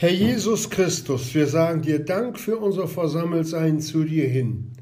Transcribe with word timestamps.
Herr 0.00 0.12
Jesus 0.12 0.70
Christus, 0.70 1.34
wir 1.34 1.46
sagen 1.46 1.82
dir 1.82 1.98
Dank 1.98 2.38
für 2.38 2.56
unser 2.56 2.88
Versammeltsein 2.88 3.80
zu 3.80 4.04
dir 4.04 4.26
hin. 4.26 4.72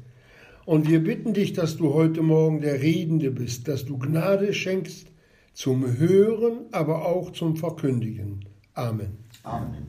Und 0.63 0.87
wir 0.87 1.03
bitten 1.03 1.33
dich, 1.33 1.51
dass 1.51 1.75
du 1.75 1.93
heute 1.93 2.21
Morgen 2.21 2.61
der 2.61 2.81
Redende 2.81 3.29
bist, 3.29 3.67
dass 3.67 3.83
du 3.83 3.97
Gnade 3.97 4.53
schenkst 4.53 5.07
zum 5.53 5.97
Hören, 5.97 6.67
aber 6.71 7.05
auch 7.05 7.33
zum 7.33 7.57
Verkündigen. 7.57 8.45
Amen. 8.75 9.17
Amen. 9.43 9.87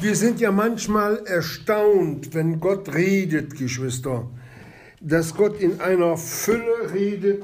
Wir 0.00 0.14
sind 0.14 0.40
ja 0.40 0.52
manchmal 0.52 1.26
erstaunt, 1.26 2.34
wenn 2.34 2.60
Gott 2.60 2.94
redet, 2.94 3.58
Geschwister, 3.58 4.30
dass 5.00 5.34
Gott 5.34 5.60
in 5.60 5.80
einer 5.80 6.16
Fülle 6.16 6.94
redet, 6.94 7.42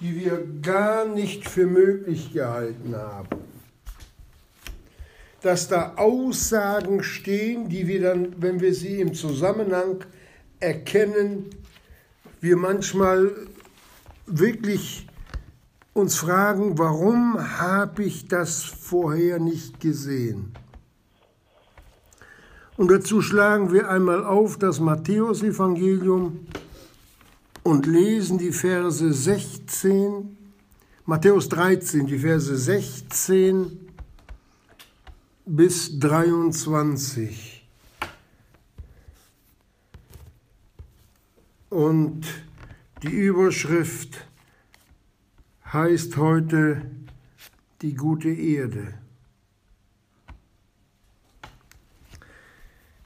die 0.00 0.16
wir 0.16 0.46
gar 0.62 1.06
nicht 1.06 1.48
für 1.48 1.66
möglich 1.66 2.32
gehalten 2.32 2.94
haben. 2.94 3.28
Dass 5.42 5.68
da 5.68 5.94
Aussagen 5.96 7.02
stehen, 7.02 7.68
die 7.68 7.86
wir 7.86 8.02
dann, 8.02 8.40
wenn 8.40 8.60
wir 8.60 8.74
sie 8.74 9.00
im 9.00 9.14
Zusammenhang 9.14 10.04
erkennen, 10.60 11.46
wir 12.40 12.56
manchmal 12.56 13.32
wirklich 14.26 15.06
uns 15.92 16.16
fragen, 16.16 16.78
warum 16.78 17.58
habe 17.58 18.04
ich 18.04 18.28
das 18.28 18.62
vorher 18.62 19.38
nicht 19.38 19.80
gesehen? 19.80 20.52
Und 22.76 22.92
dazu 22.92 23.20
schlagen 23.22 23.72
wir 23.72 23.88
einmal 23.88 24.24
auf 24.24 24.56
das 24.56 24.78
Matthäusevangelium 24.78 26.46
und 27.68 27.84
lesen 27.84 28.38
die 28.38 28.50
Verse 28.50 29.12
16, 29.12 30.38
Matthäus 31.04 31.50
13, 31.50 32.06
die 32.06 32.18
Verse 32.18 32.56
16 32.56 33.90
bis 35.44 35.98
23. 35.98 37.68
Und 41.68 42.24
die 43.02 43.08
Überschrift 43.08 44.26
heißt 45.70 46.16
heute 46.16 46.90
die 47.82 47.94
gute 47.94 48.30
Erde. 48.30 48.94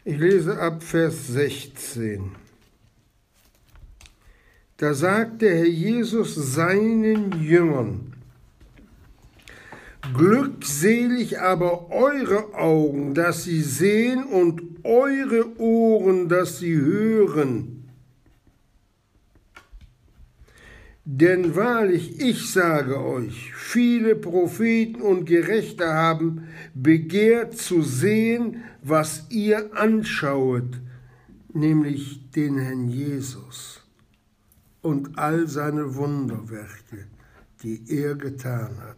Ich 0.05 0.19
lese 0.19 0.57
ab 0.57 0.85
Vers 0.85 1.27
16. 1.27 2.42
Da 4.83 4.95
sagte 4.95 5.49
Herr 5.49 5.65
Jesus 5.65 6.35
seinen 6.35 7.41
Jüngern, 7.41 8.15
Glückselig 10.13 11.39
aber 11.39 11.93
eure 11.93 12.53
Augen, 12.55 13.15
dass 13.15 13.45
sie 13.45 13.63
sehen 13.63 14.25
und 14.25 14.61
eure 14.83 15.57
Ohren, 15.61 16.29
dass 16.29 16.59
sie 16.59 16.75
hören. 16.75 17.85
Denn 21.05 21.55
wahrlich, 21.55 22.21
ich 22.21 22.51
sage 22.51 23.01
euch, 23.01 23.55
viele 23.55 24.17
Propheten 24.17 25.01
und 25.01 25.27
Gerechte 25.27 25.93
haben 25.93 26.49
begehrt 26.75 27.57
zu 27.57 27.83
sehen, 27.83 28.65
was 28.83 29.27
ihr 29.31 29.77
anschauet, 29.77 30.81
nämlich 31.53 32.33
den 32.33 32.59
Herrn 32.59 32.89
Jesus 32.89 33.82
und 34.83 35.19
all 35.19 35.47
seine 35.47 35.95
Wunderwerke, 35.95 37.07
die 37.63 37.85
er 37.89 38.17
getan 38.17 38.77
hat, 38.81 38.97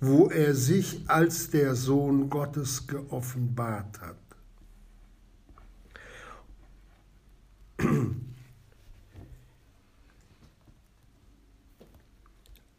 wo 0.00 0.28
er 0.28 0.54
sich 0.54 1.04
als 1.08 1.50
der 1.50 1.74
Sohn 1.74 2.28
Gottes 2.28 2.86
geoffenbart 2.86 4.00
hat. 4.00 4.16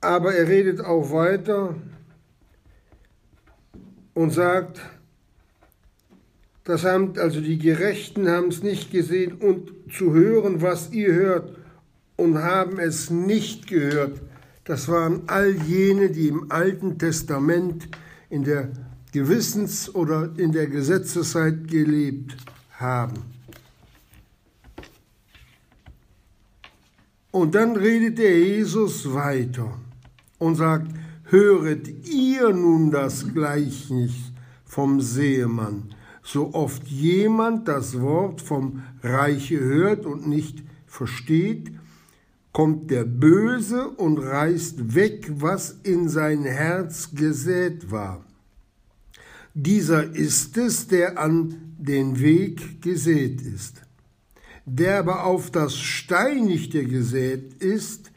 Aber 0.01 0.33
er 0.33 0.47
redet 0.47 0.81
auch 0.81 1.11
weiter 1.11 1.75
und 4.13 4.31
sagt, 4.31 4.81
das 6.63 6.83
haben, 6.83 7.17
also 7.17 7.39
die 7.39 7.57
Gerechten 7.57 8.29
haben 8.29 8.49
es 8.49 8.61
nicht 8.61 8.91
gesehen 8.91 9.33
und 9.33 9.71
zu 9.91 10.13
hören, 10.13 10.61
was 10.61 10.91
ihr 10.91 11.13
hört 11.13 11.56
und 12.17 12.39
haben 12.39 12.79
es 12.79 13.09
nicht 13.09 13.67
gehört. 13.67 14.21
Das 14.65 14.89
waren 14.89 15.21
all 15.27 15.55
jene, 15.55 16.09
die 16.09 16.27
im 16.27 16.51
Alten 16.51 16.97
Testament 16.97 17.87
in 18.29 18.43
der 18.43 18.71
Gewissens- 19.13 19.93
oder 19.95 20.31
in 20.37 20.51
der 20.51 20.67
Gesetzeszeit 20.67 21.67
gelebt 21.69 22.35
haben. 22.71 23.23
Und 27.31 27.55
dann 27.55 27.75
redet 27.75 28.17
der 28.17 28.39
Jesus 28.39 29.13
weiter 29.13 29.79
und 30.39 30.55
sagt, 30.55 30.91
höret 31.25 32.05
ihr 32.07 32.51
nun 32.51 32.91
das 32.91 33.33
Gleichnis 33.33 34.13
vom 34.65 35.01
Seemann, 35.01 35.93
so 36.23 36.53
oft 36.53 36.87
jemand 36.87 37.67
das 37.67 37.99
Wort 38.01 38.41
vom 38.41 38.83
Reiche 39.03 39.59
hört 39.59 40.05
und 40.05 40.27
nicht 40.27 40.63
versteht, 40.87 41.71
kommt 42.51 42.89
der 42.89 43.03
Böse 43.03 43.89
und 43.89 44.17
reißt 44.17 44.95
weg, 44.95 45.29
was 45.29 45.71
in 45.83 46.09
sein 46.09 46.43
Herz 46.43 47.11
gesät 47.13 47.91
war. 47.91 48.25
Dieser 49.53 50.15
ist 50.15 50.57
es, 50.57 50.87
der 50.87 51.19
an 51.19 51.75
den 51.77 52.19
Weg 52.19 52.81
gesät 52.81 53.41
ist. 53.41 53.81
Der 54.65 54.99
aber 54.99 55.25
auf 55.25 55.51
das 55.51 55.77
Steinigte 55.77 56.83
gesät 56.85 57.55
ist, 57.55 58.11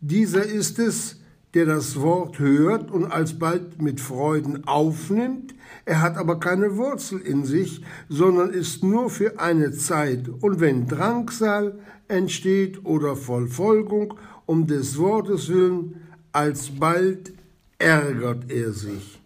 dieser 0.00 0.44
ist 0.44 0.78
es, 0.78 1.20
der 1.54 1.66
das 1.66 2.00
Wort 2.00 2.38
hört 2.38 2.90
und 2.90 3.06
alsbald 3.06 3.80
mit 3.80 4.00
Freuden 4.00 4.66
aufnimmt, 4.66 5.54
er 5.90 6.02
hat 6.02 6.18
aber 6.18 6.38
keine 6.38 6.76
Wurzel 6.76 7.18
in 7.18 7.44
sich, 7.44 7.82
sondern 8.08 8.50
ist 8.50 8.84
nur 8.84 9.10
für 9.10 9.40
eine 9.40 9.72
Zeit. 9.72 10.28
Und 10.28 10.60
wenn 10.60 10.86
Drangsal 10.86 11.80
entsteht 12.06 12.84
oder 12.84 13.16
Vollfolgung 13.16 14.14
um 14.46 14.68
des 14.68 14.98
Wortes 14.98 15.48
willen, 15.48 15.96
alsbald 16.30 17.32
ärgert 17.78 18.52
er 18.52 18.72
sich. 18.72 19.20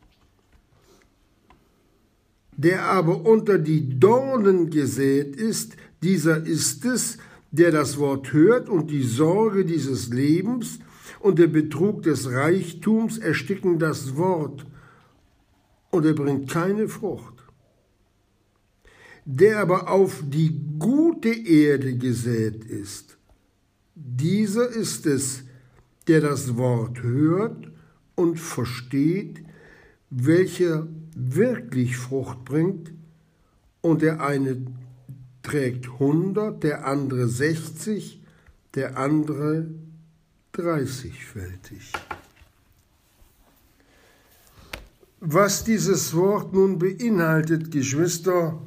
Der 2.56 2.86
aber 2.86 3.26
unter 3.26 3.58
die 3.58 4.00
Dornen 4.00 4.70
gesät 4.70 5.36
ist, 5.36 5.76
dieser 6.02 6.46
ist 6.46 6.86
es, 6.86 7.18
der 7.50 7.72
das 7.72 7.98
Wort 7.98 8.32
hört 8.32 8.70
und 8.70 8.90
die 8.90 9.02
Sorge 9.02 9.66
dieses 9.66 10.08
Lebens 10.08 10.78
und 11.20 11.38
der 11.38 11.48
Betrug 11.48 12.04
des 12.04 12.30
Reichtums 12.30 13.18
ersticken 13.18 13.78
das 13.78 14.16
Wort 14.16 14.64
und 15.94 16.04
er 16.04 16.14
bringt 16.14 16.50
keine 16.50 16.88
Frucht. 16.88 17.34
Der 19.24 19.60
aber 19.60 19.88
auf 19.88 20.22
die 20.26 20.60
gute 20.78 21.32
Erde 21.32 21.96
gesät 21.96 22.64
ist, 22.64 23.16
dieser 23.94 24.68
ist 24.68 25.06
es, 25.06 25.44
der 26.08 26.20
das 26.20 26.56
Wort 26.56 27.02
hört 27.02 27.70
und 28.16 28.40
versteht, 28.40 29.44
welcher 30.10 30.88
wirklich 31.14 31.96
Frucht 31.96 32.44
bringt, 32.44 32.92
und 33.80 34.02
der 34.02 34.20
eine 34.20 34.66
trägt 35.42 35.98
hundert, 35.98 36.64
der 36.64 36.86
andere 36.86 37.28
sechzig, 37.28 38.20
der 38.74 38.96
andere 38.98 39.68
dreißigfältig. 40.52 41.92
Was 45.26 45.64
dieses 45.64 46.12
Wort 46.14 46.52
nun 46.52 46.78
beinhaltet, 46.78 47.70
Geschwister, 47.70 48.60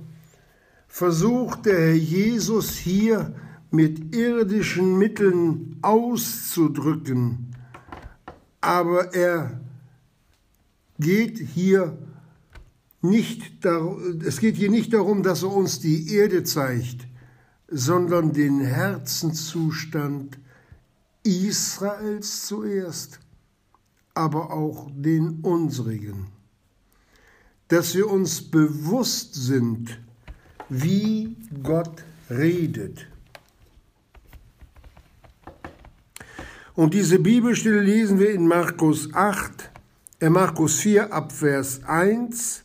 versucht 0.88 1.68
der 1.68 1.78
Herr 1.78 1.94
Jesus 1.94 2.72
hier 2.72 3.36
mit 3.70 4.16
irdischen 4.16 4.98
Mitteln 4.98 5.78
auszudrücken, 5.84 7.56
aber 8.60 9.14
er 9.14 9.62
geht 10.98 11.38
hier 11.38 11.96
nicht, 13.04 13.64
es 14.26 14.40
geht 14.40 14.56
hier 14.56 14.72
nicht 14.72 14.94
darum, 14.96 15.22
dass 15.22 15.44
er 15.44 15.52
uns 15.52 15.80
die 15.80 16.12
Erde 16.12 16.44
zeigt, 16.44 17.08
sondern 17.68 18.34
den 18.34 18.62
Herzenszustand 18.62 20.40
Israels 21.22 22.48
zuerst, 22.48 23.20
aber 24.16 24.52
auch 24.52 24.90
den 24.96 25.42
unsrigen. 25.42 26.36
Dass 27.68 27.96
wir 27.96 28.10
uns 28.10 28.42
bewusst 28.42 29.36
sind, 29.36 30.00
wie 30.70 31.36
Gott 31.64 32.04
redet. 32.30 33.08
Und 36.76 36.94
diese 36.94 37.20
Bibelstelle 37.20 37.82
lesen 37.82 38.20
wir 38.20 38.32
in 38.32 38.48
Markus 38.48 39.14
8, 39.14 39.72
äh 40.20 40.30
Markus 40.30 40.80
4 40.80 41.12
ab 41.12 41.32
Vers 41.32 41.82
1 41.86 42.64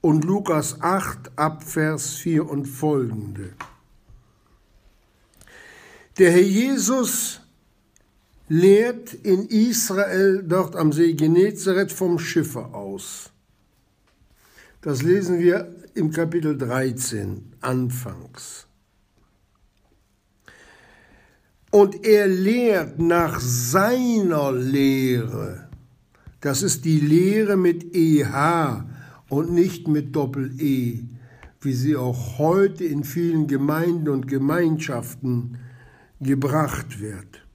und 0.00 0.24
Lukas 0.24 0.80
8 0.80 1.30
ab 1.36 1.62
Vers 1.62 2.14
4 2.14 2.48
und 2.48 2.66
folgende. 2.66 3.54
Der 6.18 6.30
Herr 6.30 6.42
Jesus 6.42 7.40
lehrt 8.48 9.14
in 9.14 9.46
Israel 9.46 10.42
dort 10.42 10.76
am 10.76 10.92
See 10.92 11.14
Genezareth 11.14 11.92
vom 11.92 12.18
Schiffe 12.18 12.66
aus. 12.74 13.31
Das 14.82 15.02
lesen 15.02 15.38
wir 15.38 15.72
im 15.94 16.10
Kapitel 16.10 16.58
13 16.58 17.52
anfangs. 17.60 18.66
Und 21.70 22.04
er 22.04 22.26
lehrt 22.26 22.98
nach 22.98 23.38
seiner 23.38 24.50
Lehre. 24.50 25.68
Das 26.40 26.64
ist 26.64 26.84
die 26.84 26.98
Lehre 26.98 27.56
mit 27.56 27.94
EH 27.94 28.84
und 29.28 29.52
nicht 29.52 29.86
mit 29.86 30.16
Doppel-E, 30.16 31.04
wie 31.60 31.72
sie 31.72 31.94
auch 31.94 32.38
heute 32.38 32.84
in 32.84 33.04
vielen 33.04 33.46
Gemeinden 33.46 34.08
und 34.08 34.26
Gemeinschaften 34.26 35.58
gebracht 36.20 37.00
wird. 37.00 37.46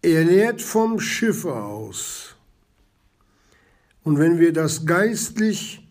Er 0.00 0.24
lehrt 0.24 0.62
vom 0.62 1.00
Schiffe 1.00 1.56
aus. 1.56 2.36
Und 4.04 4.20
wenn 4.20 4.38
wir 4.38 4.52
das 4.52 4.86
geistlich 4.86 5.89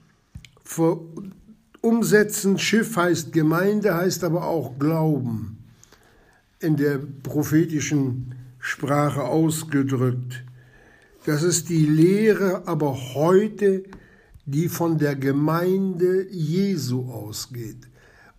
umsetzen, 1.82 2.58
Schiff 2.58 2.96
heißt 2.96 3.34
Gemeinde, 3.34 3.96
heißt 3.96 4.24
aber 4.24 4.46
auch 4.46 4.78
Glauben 4.78 5.58
in 6.60 6.76
der 6.76 7.00
prophetischen 7.24 8.36
Sprache 8.60 9.24
ausgedrückt. 9.24 10.44
Das 11.26 11.44
ist 11.44 11.70
die 11.70 11.86
Lehre 11.86 12.68
aber 12.68 12.98
heute, 13.14 13.84
die 14.46 14.68
von 14.68 14.98
der 14.98 15.16
Gemeinde 15.16 16.28
Jesu 16.30 17.12
ausgeht. 17.12 17.88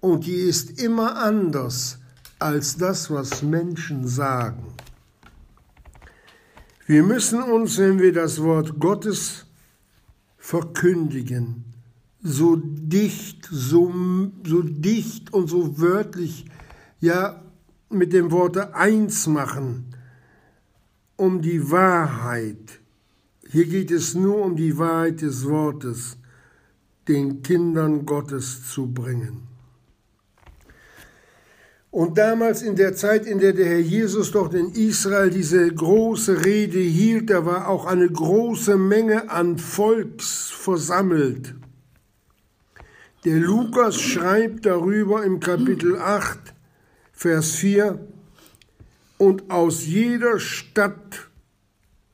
Und 0.00 0.27
die 0.27 0.35
ist 0.35 0.82
immer 0.82 1.17
anders 1.17 1.99
als 2.38 2.77
das, 2.77 3.11
was 3.11 3.43
Menschen 3.43 4.06
sagen. 4.09 4.75
Wir 6.87 7.03
müssen 7.03 7.43
uns, 7.43 7.79
wenn 7.79 8.00
wir 8.00 8.12
das 8.12 8.43
Wort 8.43 8.81
Gottes 8.81 9.47
verkündigen, 10.38 11.69
so 12.22 12.56
dicht, 12.56 13.49
so, 13.50 13.93
so 14.46 14.62
dicht 14.62 15.32
und 15.32 15.49
so 15.49 15.78
wörtlich, 15.81 16.46
ja 17.00 17.43
mit 17.90 18.12
dem 18.12 18.31
Worte 18.31 18.75
eins 18.75 19.26
machen, 19.26 19.94
um 21.17 21.43
die 21.43 21.70
Wahrheit. 21.70 22.81
Hier 23.49 23.67
geht 23.67 23.90
es 23.90 24.14
nur 24.14 24.44
um 24.44 24.55
die 24.55 24.78
Wahrheit 24.78 25.22
des 25.22 25.44
Wortes, 25.44 26.17
den 27.08 27.43
Kindern 27.43 28.06
Gottes 28.06 28.70
zu 28.70 28.87
bringen. 28.87 29.49
Und 31.90 32.19
damals 32.19 32.62
in 32.62 32.76
der 32.76 32.94
Zeit, 32.94 33.26
in 33.26 33.40
der 33.40 33.52
der 33.52 33.67
Herr 33.67 33.81
Jesus 33.81 34.31
dort 34.31 34.55
in 34.55 34.70
Israel 34.70 35.31
diese 35.31 35.69
große 35.69 36.44
Rede 36.44 36.78
hielt, 36.78 37.31
da 37.31 37.44
war 37.44 37.67
auch 37.67 37.87
eine 37.87 38.08
große 38.08 38.76
Menge 38.76 39.28
an 39.28 39.58
Volks 39.58 40.50
versammelt. 40.50 41.56
Der 43.25 43.37
Lukas 43.38 44.00
schreibt 44.00 44.64
darüber 44.64 45.22
im 45.25 45.40
Kapitel 45.40 45.99
8, 45.99 46.38
Vers 47.12 47.56
4, 47.56 47.99
und 49.19 49.50
aus 49.50 49.84
jeder 49.84 50.38
Stadt 50.38 51.28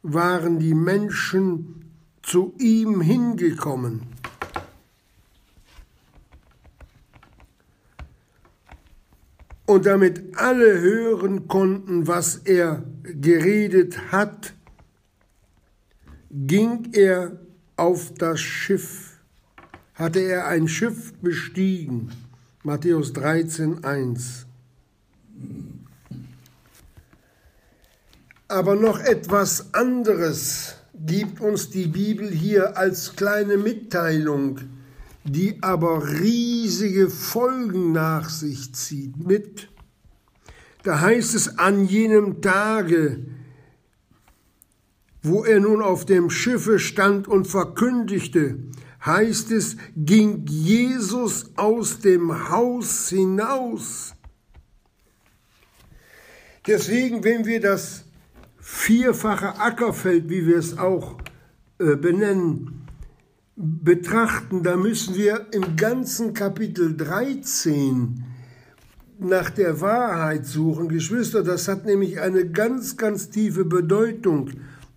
waren 0.03 0.59
die 0.59 0.75
Menschen 0.75 1.93
zu 2.23 2.55
ihm 2.59 3.01
hingekommen. 3.01 4.03
Und 9.67 9.87
damit 9.87 10.37
alle 10.37 10.81
hören 10.81 11.47
konnten, 11.47 12.09
was 12.09 12.39
er 12.39 12.83
geredet 13.05 14.11
hat, 14.11 14.55
ging 16.31 16.93
er 16.93 17.39
auf 17.77 18.13
das 18.15 18.41
Schiff, 18.41 19.06
hatte 19.97 20.21
er 20.21 20.47
ein 20.47 20.69
Schiff 20.69 21.15
bestiegen. 21.21 22.13
Matthäus 22.63 23.13
13, 23.15 23.83
1. 23.83 24.47
Aber 28.49 28.77
noch 28.77 29.01
etwas 29.01 29.75
anderes 29.75 30.77
gibt 30.95 31.41
uns 31.41 31.71
die 31.71 31.89
Bibel 31.89 32.31
hier 32.31 32.77
als 32.77 33.17
kleine 33.17 33.57
Mitteilung, 33.57 34.61
die 35.25 35.63
aber 35.63 36.09
riesige 36.21 37.11
Folgen 37.11 37.93
nach 37.93 38.29
sich 38.29 38.75
zieht 38.75 39.17
mit. 39.17 39.69
Da 40.83 41.01
heißt 41.01 41.35
es 41.35 41.59
an 41.59 41.87
jenem 41.87 42.41
Tage, 42.41 43.19
wo 45.23 45.45
er 45.45 45.59
nun 45.59 45.83
auf 45.83 46.05
dem 46.05 46.31
Schiffe 46.31 46.79
stand 46.79 47.27
und 47.27 47.47
verkündigte, 47.47 48.59
heißt 49.05 49.51
es, 49.53 49.77
ging 49.97 50.45
Jesus 50.47 51.51
aus 51.57 51.99
dem 52.01 52.51
Haus 52.51 53.09
hinaus 53.09 54.17
Deswegen, 56.67 57.23
wenn 57.23 57.47
wir 57.47 57.61
das 57.61 58.05
vierfache 58.59 59.61
Ackerfeld, 59.61 60.29
wie 60.29 60.47
wir 60.47 60.59
es 60.59 60.77
auch 60.79 61.17
äh, 61.79 61.95
benennen, 61.95 62.87
betrachten, 63.55 64.65
da 64.65 64.77
müssen 64.77 65.15
wir 65.15 65.47
im 65.53 65.77
ganzen 65.77 66.35
Kapitel 66.35 66.97
13 66.97 68.25
nach 69.19 69.51
der 69.51 69.81
Wahrheit 69.81 70.45
suchen. 70.45 70.89
Geschwister, 70.89 71.45
das 71.45 71.69
hat 71.69 71.87
nämlich 71.87 72.21
eine 72.21 72.51
ganz, 72.51 72.97
ganz 72.97 73.31
tiefe 73.31 73.65
Bedeutung, 73.65 74.51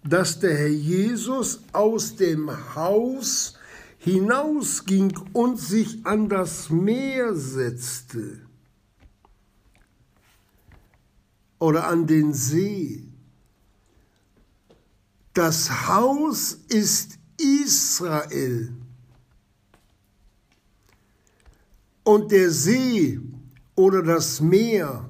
dass 0.03 0.39
der 0.39 0.57
Herr 0.57 0.67
Jesus 0.67 1.61
aus 1.71 2.15
dem 2.15 2.49
Haus 2.75 3.58
hinausging 3.99 5.17
und 5.33 5.59
sich 5.59 6.05
an 6.05 6.27
das 6.27 6.69
Meer 6.69 7.35
setzte. 7.35 8.49
oder 11.59 11.87
an 11.87 12.07
den 12.07 12.33
See. 12.33 13.03
Das 15.33 15.87
Haus 15.87 16.53
ist 16.69 17.19
Israel. 17.37 18.73
Und 22.03 22.31
der 22.31 22.49
See 22.49 23.19
oder 23.75 24.01
das 24.01 24.41
Meer, 24.41 25.07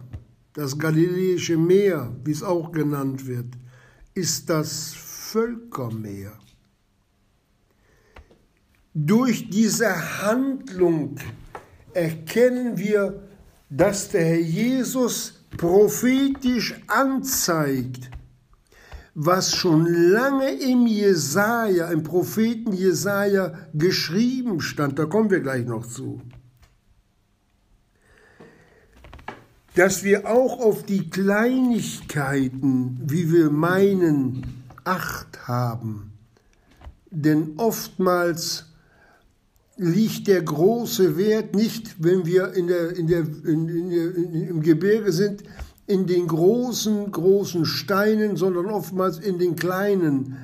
das 0.54 0.78
Galiläische 0.78 1.58
Meer, 1.58 2.14
wie 2.26 2.32
es 2.32 2.44
auch 2.44 2.72
genannt 2.72 3.26
wird, 3.26 3.48
ist 4.14 4.50
das 4.50 4.94
Völkermeer. 4.94 6.38
Durch 8.94 9.50
diese 9.50 10.22
Handlung 10.22 11.16
erkennen 11.94 12.78
wir, 12.78 13.22
dass 13.70 14.10
der 14.10 14.26
Herr 14.26 14.40
Jesus 14.40 15.46
prophetisch 15.58 16.76
anzeigt, 16.88 18.10
was 19.14 19.56
schon 19.56 19.86
lange 19.86 20.52
im 20.52 20.88
Jesaja, 20.88 21.92
im 21.92 22.04
Propheten 22.04 22.74
Jesaja 22.74 23.54
geschrieben 23.74 24.62
stand. 24.62 24.98
Da 24.98 25.06
kommen 25.06 25.30
wir 25.30 25.42
gleich 25.42 25.66
noch 25.66 25.86
zu. 25.86 26.22
Dass 29.76 30.04
wir 30.04 30.28
auch 30.28 30.60
auf 30.60 30.84
die 30.84 31.10
Kleinigkeiten, 31.10 33.00
wie 33.06 33.32
wir 33.32 33.50
meinen, 33.52 34.56
Acht 34.86 35.48
haben. 35.48 36.14
Denn 37.12 37.54
oftmals 37.58 38.69
liegt 39.80 40.28
der 40.28 40.42
große 40.42 41.18
Wert 41.18 41.56
nicht, 41.56 42.04
wenn 42.04 42.26
wir 42.26 42.54
in 42.54 42.68
der, 42.68 42.96
in 42.96 43.08
der, 43.08 43.22
in, 43.22 43.70
in, 43.70 44.48
im 44.50 44.62
Gebirge 44.62 45.14
sind, 45.14 45.44
in 45.88 46.06
den 46.06 46.28
großen, 46.28 47.12
großen 47.12 47.66
Steinen, 47.66 48.36
sondern 48.36 48.66
oftmals 48.66 49.20
in 49.20 49.40
den 49.40 49.56
kleinen. 49.56 50.38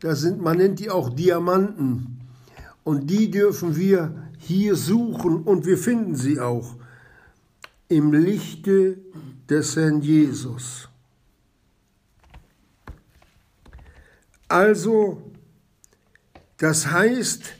Das 0.00 0.22
sind, 0.22 0.40
man 0.40 0.56
nennt 0.56 0.80
die 0.80 0.90
auch 0.90 1.10
Diamanten. 1.10 2.18
Und 2.82 3.10
die 3.10 3.30
dürfen 3.30 3.76
wir 3.76 4.14
hier 4.38 4.74
suchen 4.74 5.42
und 5.42 5.66
wir 5.66 5.76
finden 5.76 6.16
sie 6.16 6.40
auch 6.40 6.74
im 7.88 8.12
Lichte 8.12 8.96
des 9.50 9.76
Herrn 9.76 10.00
Jesus. 10.00 10.88
Also, 14.48 15.22
das 16.56 16.90
heißt, 16.90 17.57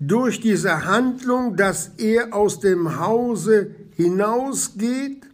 durch 0.00 0.40
diese 0.40 0.84
Handlung, 0.84 1.56
dass 1.56 1.92
er 1.98 2.34
aus 2.34 2.60
dem 2.60 2.98
Hause 2.98 3.74
hinausgeht 3.96 5.26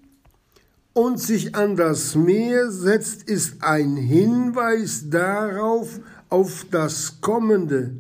und 0.95 1.21
sich 1.21 1.55
an 1.55 1.77
das 1.77 2.15
Meer 2.15 2.71
setzt, 2.71 3.25
ist 3.25 3.63
ein 3.63 3.97
Hinweis 3.97 5.11
darauf, 5.11 6.01
auf 6.31 6.67
das 6.71 7.21
Kommende, 7.21 7.95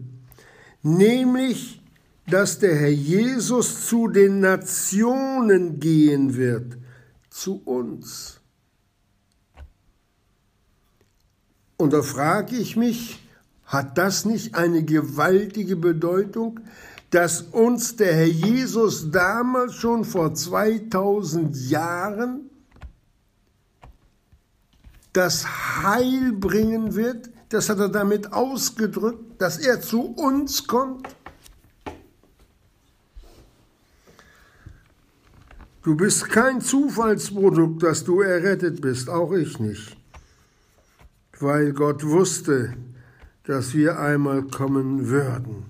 nämlich, 0.82 1.80
dass 2.26 2.58
der 2.58 2.74
Herr 2.74 2.88
Jesus 2.88 3.86
zu 3.86 4.08
den 4.08 4.40
Nationen 4.40 5.78
gehen 5.78 6.34
wird, 6.34 6.76
zu 7.30 7.62
uns. 7.64 8.40
Und 11.76 11.92
da 11.92 12.02
frage 12.02 12.56
ich 12.56 12.76
mich, 12.76 13.23
hat 13.74 13.98
das 13.98 14.24
nicht 14.24 14.54
eine 14.54 14.84
gewaltige 14.84 15.76
Bedeutung, 15.76 16.60
dass 17.10 17.42
uns 17.42 17.96
der 17.96 18.14
Herr 18.14 18.26
Jesus 18.26 19.10
damals 19.10 19.74
schon 19.74 20.04
vor 20.04 20.32
2000 20.32 21.54
Jahren 21.68 22.50
das 25.12 25.46
Heil 25.82 26.32
bringen 26.32 26.94
wird? 26.94 27.30
Das 27.50 27.68
hat 27.68 27.78
er 27.78 27.88
damit 27.88 28.32
ausgedrückt, 28.32 29.40
dass 29.40 29.58
er 29.58 29.80
zu 29.80 30.02
uns 30.02 30.66
kommt. 30.66 31.08
Du 35.82 35.96
bist 35.96 36.30
kein 36.30 36.60
Zufallsprodukt, 36.60 37.82
dass 37.82 38.04
du 38.04 38.22
errettet 38.22 38.80
bist, 38.80 39.10
auch 39.10 39.32
ich 39.32 39.58
nicht, 39.58 39.96
weil 41.38 41.72
Gott 41.74 42.04
wusste, 42.04 42.74
dass 43.44 43.74
wir 43.74 43.98
einmal 43.98 44.42
kommen 44.42 45.08
würden. 45.08 45.64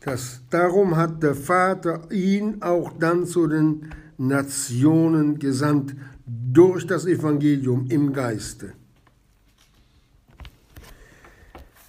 Das, 0.00 0.42
darum 0.50 0.96
hat 0.96 1.22
der 1.22 1.34
Vater 1.34 2.10
ihn 2.10 2.60
auch 2.62 2.92
dann 2.98 3.26
zu 3.26 3.46
den 3.46 3.90
Nationen 4.18 5.38
gesandt 5.38 5.96
durch 6.26 6.86
das 6.86 7.06
Evangelium 7.06 7.86
im 7.88 8.12
Geiste. 8.12 8.74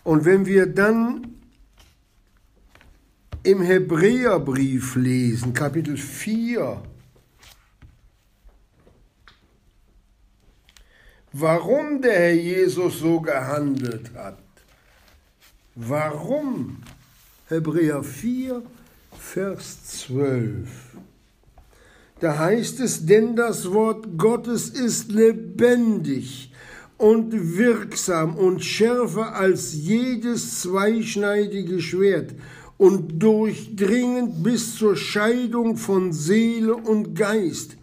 Und 0.04 0.24
wenn 0.24 0.46
wir 0.46 0.68
dann 0.68 1.36
im 3.44 3.62
Hebräerbrief 3.62 4.96
lesen, 4.96 5.54
Kapitel 5.54 5.98
4, 5.98 6.82
warum 11.38 12.02
der 12.02 12.14
Herr 12.14 12.34
Jesus 12.34 13.00
so 13.00 13.20
gehandelt 13.20 14.12
hat. 14.16 14.38
Warum? 15.76 16.78
Hebräer 17.50 18.04
4, 18.04 18.62
Vers 19.20 19.84
12. 19.84 20.68
Da 22.22 22.40
heißt 22.40 22.80
es, 22.80 23.06
denn 23.06 23.36
das 23.36 23.72
Wort 23.74 24.18
Gottes 24.18 24.70
ist 24.70 25.12
lebendig 25.12 26.54
und 26.98 27.58
wirksam 27.58 28.38
und 28.38 28.64
schärfer 28.64 29.36
als 29.36 29.74
jedes 29.74 30.62
zweischneidige 30.62 31.82
Schwert 31.82 32.34
und 32.78 33.20
durchdringend 33.22 34.42
bis 34.42 34.78
zur 34.78 34.96
Scheidung 34.96 35.76
von 35.76 36.14
Seele 36.14 36.76
und 36.76 37.14
Geist, 37.14 37.76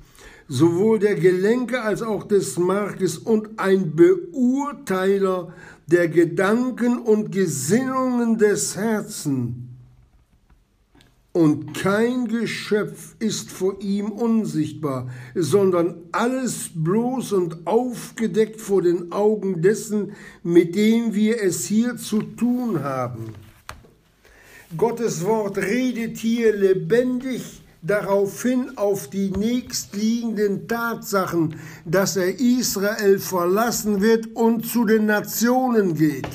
sowohl 0.49 0.99
der 0.99 1.15
Gelenke 1.15 1.83
als 1.83 2.03
auch 2.03 2.25
des 2.25 2.59
Markes 2.59 3.19
und 3.19 3.59
ein 3.59 3.95
Beurteiler 3.95 5.53
der 5.87 6.09
Gedanken 6.09 6.99
und 6.99 7.33
Gesinnungen 7.33 8.39
des 8.39 8.77
Herzens 8.77 9.55
und 11.33 11.73
kein 11.73 12.29
Geschöpf 12.29 13.17
ist 13.19 13.51
vor 13.51 13.81
ihm 13.81 14.11
unsichtbar, 14.11 15.11
sondern 15.35 15.97
alles 16.13 16.71
bloß 16.75 17.33
und 17.33 17.67
aufgedeckt 17.67 18.61
vor 18.61 18.83
den 18.83 19.13
Augen 19.13 19.63
dessen, 19.63 20.13
mit 20.43 20.75
dem 20.75 21.15
wir 21.15 21.43
es 21.43 21.65
hier 21.65 21.97
zu 21.97 22.23
tun 22.23 22.83
haben. 22.85 23.35
Gottes 24.77 25.25
Wort 25.25 25.57
redet 25.57 26.19
hier 26.19 26.55
lebendig 26.55 27.62
darauf 27.83 28.43
hin 28.43 28.73
auf 28.77 29.11
die 29.11 29.31
nächstliegenden 29.31 30.69
Tatsachen, 30.69 31.57
dass 31.85 32.17
er 32.17 32.39
Israel 32.39 33.19
verlassen 33.19 34.01
wird 34.01 34.29
und 34.35 34.67
zu 34.67 34.85
den 34.85 35.07
Nationen 35.07 35.95
geht. 35.95 36.29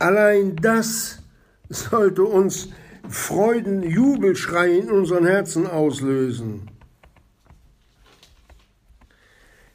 Allein 0.00 0.56
das 0.56 1.20
sollte 1.68 2.24
uns 2.24 2.68
Freuden, 3.08 3.82
Jubelschrei 3.82 4.78
in 4.78 4.90
unseren 4.90 5.26
Herzen 5.26 5.66
auslösen. 5.66 6.73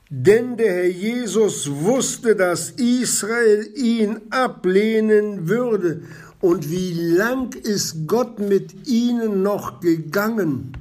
Denn 0.09 0.57
der 0.57 0.73
Herr 0.73 0.89
Jesus 0.89 1.69
wusste, 1.69 2.35
dass 2.35 2.71
Israel 2.71 3.69
ihn 3.75 4.19
ablehnen 4.31 5.47
würde. 5.47 6.01
Und 6.41 6.71
wie 6.71 6.93
lang 6.93 7.53
ist 7.53 8.07
Gott 8.07 8.39
mit 8.39 8.87
ihnen 8.87 9.43
noch 9.43 9.81
gegangen? 9.81 10.75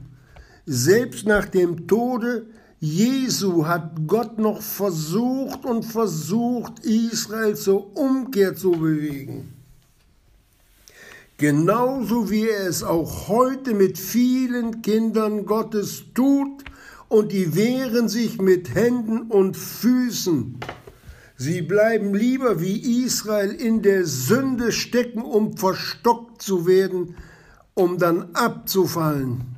Selbst 0.64 1.26
nach 1.26 1.46
dem 1.46 1.86
Tode 1.86 2.46
Jesu 2.80 3.66
hat 3.66 4.06
Gott 4.06 4.38
noch 4.38 4.62
versucht 4.62 5.64
und 5.64 5.82
versucht, 5.82 6.84
Israel 6.84 7.56
zur 7.56 7.96
Umkehr 7.96 8.54
zu 8.54 8.70
bewegen. 8.70 9.52
Genauso 11.38 12.30
wie 12.30 12.48
er 12.48 12.68
es 12.68 12.82
auch 12.82 13.28
heute 13.28 13.74
mit 13.74 13.98
vielen 13.98 14.80
Kindern 14.82 15.44
Gottes 15.44 16.04
tut, 16.14 16.64
und 17.08 17.32
die 17.32 17.54
wehren 17.54 18.08
sich 18.08 18.40
mit 18.40 18.74
Händen 18.74 19.22
und 19.22 19.56
Füßen. 19.56 20.60
Sie 21.36 21.62
bleiben 21.62 22.14
lieber 22.14 22.60
wie 22.60 23.04
Israel 23.04 23.50
in 23.50 23.82
der 23.82 24.04
Sünde 24.04 24.72
stecken, 24.72 25.22
um 25.22 25.56
verstockt 25.56 26.42
zu 26.42 26.66
werden, 26.66 27.14
um 27.74 27.98
dann 27.98 28.34
abzufallen 28.34 29.56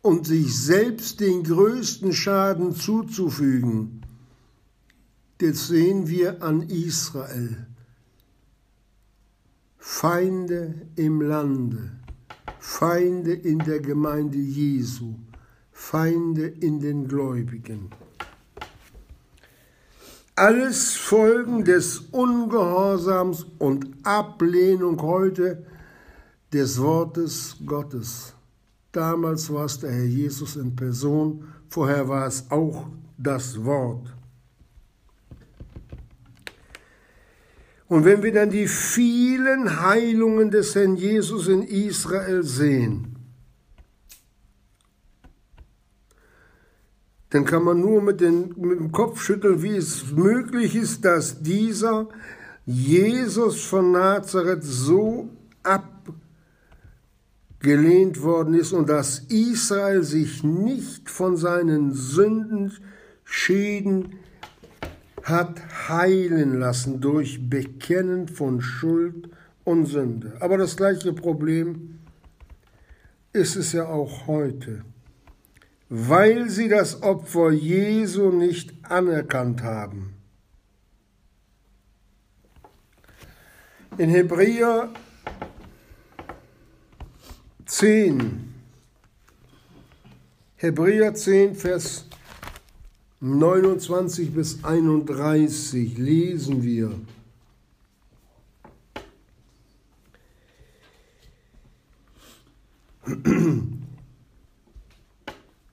und 0.00 0.26
sich 0.26 0.56
selbst 0.56 1.20
den 1.20 1.42
größten 1.44 2.12
Schaden 2.12 2.74
zuzufügen. 2.74 4.02
Das 5.38 5.68
sehen 5.68 6.08
wir 6.08 6.42
an 6.42 6.62
Israel. 6.62 7.66
Feinde 9.76 10.86
im 10.94 11.20
Lande, 11.20 11.90
Feinde 12.60 13.32
in 13.32 13.58
der 13.58 13.80
Gemeinde 13.80 14.38
Jesu, 14.38 15.16
Feinde 15.72 16.46
in 16.46 16.80
den 16.80 17.08
Gläubigen. 17.08 17.90
Alles 20.34 20.92
Folgen 20.92 21.64
des 21.64 21.98
Ungehorsams 22.10 23.46
und 23.58 23.86
Ablehnung 24.02 25.02
heute 25.02 25.66
des 26.52 26.80
Wortes 26.80 27.56
Gottes. 27.66 28.34
Damals 28.92 29.52
war 29.52 29.66
es 29.66 29.80
der 29.80 29.90
Herr 29.90 30.04
Jesus 30.04 30.56
in 30.56 30.76
Person, 30.76 31.44
vorher 31.68 32.08
war 32.08 32.26
es 32.26 32.50
auch 32.50 32.86
das 33.18 33.64
Wort. 33.64 34.14
Und 37.88 38.06
wenn 38.06 38.22
wir 38.22 38.32
dann 38.32 38.48
die 38.48 38.68
vielen 38.68 39.82
Heilungen 39.82 40.50
des 40.50 40.74
Herrn 40.74 40.96
Jesus 40.96 41.48
in 41.48 41.62
Israel 41.62 42.42
sehen, 42.42 43.11
dann 47.32 47.46
kann 47.46 47.64
man 47.64 47.80
nur 47.80 48.02
mit, 48.02 48.20
den, 48.20 48.54
mit 48.58 48.78
dem 48.78 48.92
Kopf 48.92 49.22
schütteln, 49.22 49.62
wie 49.62 49.74
es 49.74 50.12
möglich 50.12 50.76
ist, 50.76 51.02
dass 51.02 51.42
dieser 51.42 52.08
Jesus 52.66 53.64
von 53.64 53.92
Nazareth 53.92 54.62
so 54.62 55.30
ab 55.62 55.88
gelehnt 57.60 58.22
worden 58.22 58.52
ist 58.52 58.74
und 58.74 58.90
dass 58.90 59.20
Israel 59.30 60.02
sich 60.02 60.44
nicht 60.44 61.08
von 61.08 61.38
seinen 61.38 61.94
Sünden, 61.94 62.72
Schäden 63.24 64.16
hat 65.22 65.88
heilen 65.88 66.58
lassen 66.58 67.00
durch 67.00 67.48
Bekennen 67.48 68.28
von 68.28 68.60
Schuld 68.60 69.30
und 69.64 69.86
Sünde. 69.86 70.32
Aber 70.40 70.58
das 70.58 70.76
gleiche 70.76 71.14
Problem 71.14 71.98
ist 73.32 73.56
es 73.56 73.72
ja 73.72 73.86
auch 73.86 74.26
heute, 74.26 74.84
weil 75.94 76.48
sie 76.48 76.68
das 76.68 77.02
Opfer 77.02 77.50
Jesu 77.50 78.30
nicht 78.30 78.72
anerkannt 78.80 79.62
haben. 79.62 80.14
In 83.98 84.08
Hebräer 84.08 84.88
10. 87.66 88.54
Hebräer 90.56 91.12
10, 91.12 91.56
Vers 91.56 92.06
29 93.20 94.32
bis 94.32 94.64
31 94.64 95.98
lesen 95.98 96.62
wir. 96.62 96.92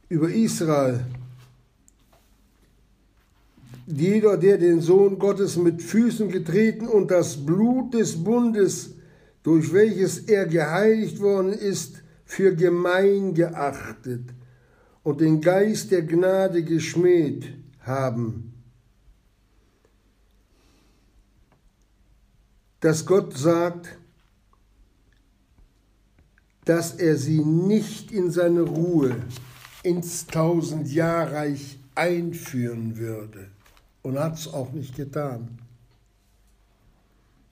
Über 0.09 0.29
Israel. 0.29 1.05
Jeder, 3.85 4.37
der 4.37 4.57
den 4.57 4.81
Sohn 4.81 5.17
Gottes 5.17 5.55
mit 5.55 5.81
Füßen 5.81 6.29
getreten 6.29 6.87
und 6.87 7.09
das 7.09 7.45
Blut 7.45 7.93
des 7.93 8.23
Bundes, 8.23 8.91
durch 9.43 9.73
welches 9.73 10.19
er 10.19 10.45
geheiligt 10.45 11.19
worden 11.19 11.53
ist, 11.53 12.03
für 12.25 12.55
gemein 12.55 13.33
geachtet 13.33 14.29
und 15.01 15.21
den 15.21 15.41
Geist 15.41 15.89
der 15.91 16.03
Gnade 16.03 16.63
geschmäht 16.63 17.51
haben. 17.79 18.53
Dass 22.79 23.05
Gott 23.05 23.35
sagt, 23.35 23.97
dass 26.65 26.93
er 26.93 27.17
sie 27.17 27.43
nicht 27.43 28.11
in 28.11 28.29
seine 28.29 28.61
Ruhe 28.61 29.15
ins 29.83 30.27
Tausendjahrreich 30.27 31.79
einführen 31.95 32.97
würde. 32.97 33.47
Und 34.01 34.17
hat 34.19 34.35
es 34.35 34.47
auch 34.47 34.71
nicht 34.71 34.95
getan. 34.95 35.59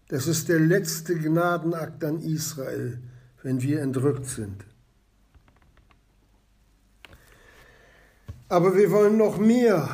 Das 0.08 0.28
ist 0.28 0.48
der 0.48 0.60
letzte 0.60 1.16
Gnadenakt 1.16 2.04
an 2.04 2.20
Israel, 2.20 3.00
wenn 3.44 3.62
wir 3.62 3.82
entrückt 3.82 4.26
sind. 4.26 4.64
Aber 8.48 8.76
wir 8.78 8.90
wollen 8.92 9.18
noch 9.18 9.38
mehr 9.38 9.90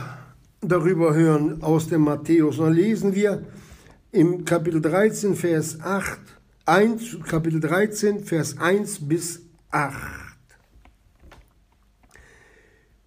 darüber 0.62 1.16
hören 1.16 1.64
aus 1.64 1.88
dem 1.88 2.02
Matthäus. 2.02 2.60
Und 2.60 2.66
dann 2.66 2.74
lesen 2.76 3.16
wir 3.16 3.44
im 4.12 4.46
Kapitel 4.46 4.80
13, 4.80 5.36
Vers 5.36 5.80
8, 5.82 6.20
1, 6.68 7.18
Kapitel 7.28 7.60
13, 7.60 8.24
Vers 8.24 8.60
1 8.60 9.08
bis 9.08 9.42
8. 9.72 10.23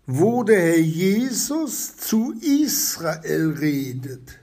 Wo 0.06 0.44
der 0.44 0.60
Herr 0.60 0.78
Jesus 0.78 1.96
zu 1.96 2.32
Israel 2.40 3.56
redet. 3.58 4.38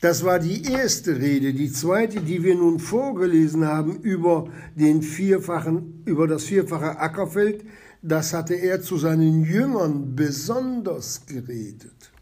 Das 0.00 0.24
war 0.24 0.38
die 0.38 0.62
erste 0.62 1.16
Rede. 1.16 1.52
Die 1.52 1.72
zweite, 1.72 2.20
die 2.20 2.42
wir 2.44 2.54
nun 2.54 2.78
vorgelesen 2.78 3.66
haben 3.66 3.96
über, 4.00 4.48
den 4.76 5.02
vierfachen, 5.02 6.02
über 6.04 6.28
das 6.28 6.44
vierfache 6.44 6.98
Ackerfeld, 6.98 7.64
das 8.00 8.32
hatte 8.32 8.54
er 8.54 8.80
zu 8.80 8.96
seinen 8.96 9.42
Jüngern 9.44 10.14
besonders 10.14 11.26
geredet. 11.26 12.12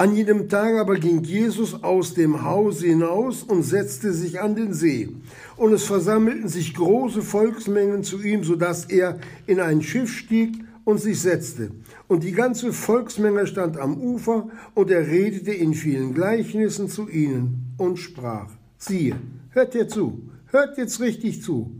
An 0.00 0.16
jedem 0.16 0.48
Tag 0.48 0.78
aber 0.78 0.94
ging 0.94 1.22
Jesus 1.24 1.84
aus 1.84 2.14
dem 2.14 2.42
Haus 2.42 2.80
hinaus 2.80 3.42
und 3.42 3.64
setzte 3.64 4.14
sich 4.14 4.40
an 4.40 4.54
den 4.54 4.72
See. 4.72 5.10
Und 5.58 5.74
es 5.74 5.84
versammelten 5.84 6.48
sich 6.48 6.72
große 6.72 7.20
Volksmengen 7.20 8.02
zu 8.02 8.22
ihm, 8.22 8.42
so 8.42 8.56
dass 8.56 8.86
er 8.86 9.18
in 9.46 9.60
ein 9.60 9.82
Schiff 9.82 10.10
stieg 10.10 10.54
und 10.84 11.02
sich 11.02 11.20
setzte. 11.20 11.72
Und 12.08 12.24
die 12.24 12.32
ganze 12.32 12.72
Volksmenge 12.72 13.46
stand 13.46 13.76
am 13.76 14.00
Ufer, 14.00 14.48
und 14.72 14.90
er 14.90 15.06
redete 15.06 15.52
in 15.52 15.74
vielen 15.74 16.14
Gleichnissen 16.14 16.88
zu 16.88 17.06
ihnen 17.06 17.74
und 17.76 17.98
sprach, 17.98 18.48
siehe, 18.78 19.16
hört 19.50 19.74
ihr 19.74 19.86
zu, 19.86 20.22
hört 20.46 20.78
jetzt 20.78 21.00
richtig 21.00 21.42
zu. 21.42 21.78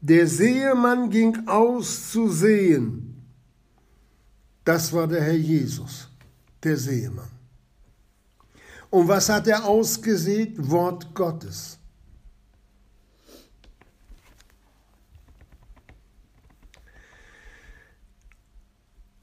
Der 0.00 0.26
Seemann 0.26 1.10
ging 1.10 1.46
aus 1.46 2.10
zu 2.10 2.30
sehen. 2.30 3.16
Das 4.64 4.94
war 4.94 5.06
der 5.06 5.20
Herr 5.20 5.36
Jesus, 5.36 6.08
der 6.64 6.78
Seemann. 6.78 7.39
Und 8.90 9.06
was 9.06 9.28
hat 9.28 9.46
er 9.46 9.64
ausgesät? 9.64 10.54
Wort 10.58 11.14
Gottes. 11.14 11.78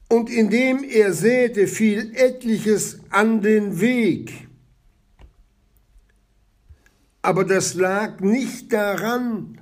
Und 0.08 0.30
indem 0.30 0.84
er 0.84 1.12
säte, 1.12 1.66
fiel 1.66 2.12
etliches 2.14 2.98
an 3.10 3.42
den 3.42 3.78
Weg. 3.78 4.48
Aber 7.20 7.44
das 7.44 7.74
lag 7.74 8.20
nicht 8.20 8.72
daran, 8.72 9.60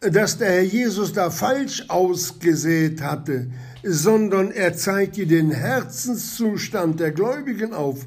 dass 0.00 0.38
der 0.38 0.50
Herr 0.52 0.62
Jesus 0.62 1.12
da 1.12 1.30
falsch 1.30 1.84
ausgesät 1.88 3.02
hatte, 3.02 3.50
sondern 3.82 4.52
er 4.52 4.76
zeigte 4.76 5.26
den 5.26 5.50
Herzenszustand 5.50 7.00
der 7.00 7.10
Gläubigen 7.10 7.74
auf 7.74 8.06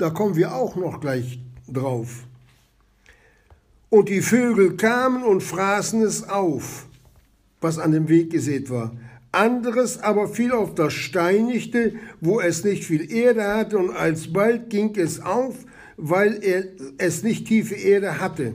da 0.00 0.08
kommen 0.08 0.34
wir 0.34 0.54
auch 0.54 0.76
noch 0.76 1.00
gleich 1.00 1.40
drauf. 1.68 2.24
Und 3.90 4.08
die 4.08 4.22
Vögel 4.22 4.76
kamen 4.76 5.22
und 5.22 5.42
fraßen 5.42 6.02
es 6.02 6.26
auf, 6.28 6.86
was 7.60 7.78
an 7.78 7.92
dem 7.92 8.08
Weg 8.08 8.30
gesät 8.30 8.70
war. 8.70 8.92
Anderes 9.32 10.00
aber 10.00 10.28
fiel 10.28 10.52
auf 10.52 10.74
das 10.74 10.94
Steinigte, 10.94 11.94
wo 12.20 12.40
es 12.40 12.64
nicht 12.64 12.84
viel 12.84 13.12
Erde 13.12 13.46
hatte, 13.46 13.78
und 13.78 13.90
alsbald 13.90 14.70
ging 14.70 14.96
es 14.96 15.20
auf, 15.20 15.54
weil 15.96 16.42
er 16.42 16.64
es 16.98 17.22
nicht 17.22 17.46
tiefe 17.46 17.74
Erde 17.74 18.20
hatte. 18.20 18.54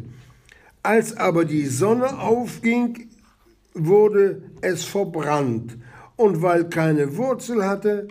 Als 0.81 1.15
aber 1.15 1.45
die 1.45 1.67
Sonne 1.67 2.19
aufging, 2.19 3.09
wurde 3.73 4.41
es 4.61 4.83
verbrannt. 4.83 5.77
Und 6.15 6.41
weil 6.41 6.69
keine 6.69 7.17
Wurzel 7.17 7.65
hatte, 7.65 8.07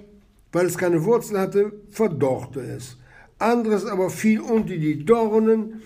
weil 0.53 0.67
es 0.67 0.79
keine 0.79 1.05
Wurzel 1.05 1.41
hatte, 1.41 1.73
verdorrte 1.91 2.61
es 2.61 2.97
anderes 3.45 3.87
aber 3.87 4.11
fiel 4.11 4.41
unter 4.41 4.77
die 4.77 5.05
Dornen, 5.05 5.83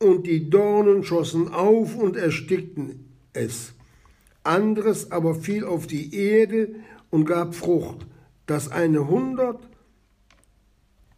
und 0.00 0.26
die 0.26 0.48
Dornen 0.48 1.04
schossen 1.04 1.52
auf 1.52 1.94
und 1.94 2.16
erstickten 2.16 3.04
es. 3.34 3.74
Anderes 4.42 5.12
aber 5.12 5.34
fiel 5.34 5.64
auf 5.64 5.86
die 5.86 6.14
Erde 6.14 6.74
und 7.10 7.26
gab 7.26 7.54
Frucht, 7.54 8.06
das 8.46 8.70
eine 8.72 9.06
hundert, 9.08 9.60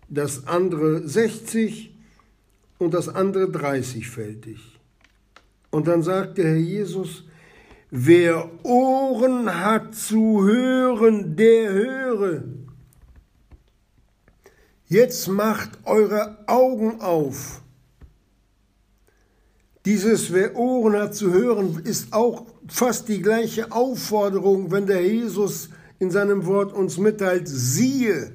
das 0.09 0.49
andere 0.49 1.07
sechzig 1.07 1.95
und 2.79 2.93
das 2.93 3.09
andere 3.09 3.51
dreißigfältig. 3.51 4.81
Und 5.71 5.87
dann 5.87 6.03
sagte 6.03 6.43
Herr 6.43 6.57
Jesus, 6.57 7.25
wer 7.91 8.51
Ohren 8.65 9.61
hat 9.65 9.95
zu 9.95 10.43
hören, 10.45 11.37
der 11.37 11.73
höre. 11.73 12.43
Jetzt 14.93 15.27
macht 15.27 15.71
eure 15.85 16.37
Augen 16.47 17.01
auf. 17.01 17.63
Dieses 19.87 20.31
Wer 20.35 20.55
Ohren 20.55 20.95
hat 21.01 21.15
zu 21.15 21.33
hören 21.33 21.81
ist 21.83 22.13
auch 22.13 22.45
fast 22.69 23.09
die 23.09 23.23
gleiche 23.23 23.73
Aufforderung, 23.73 24.71
wenn 24.71 24.87
der 24.87 25.03
Jesus 25.03 25.71
in 25.99 26.11
seinem 26.11 26.45
Wort 26.45 26.75
uns 26.75 26.99
mitteilt, 26.99 27.49
siehe, 27.49 28.35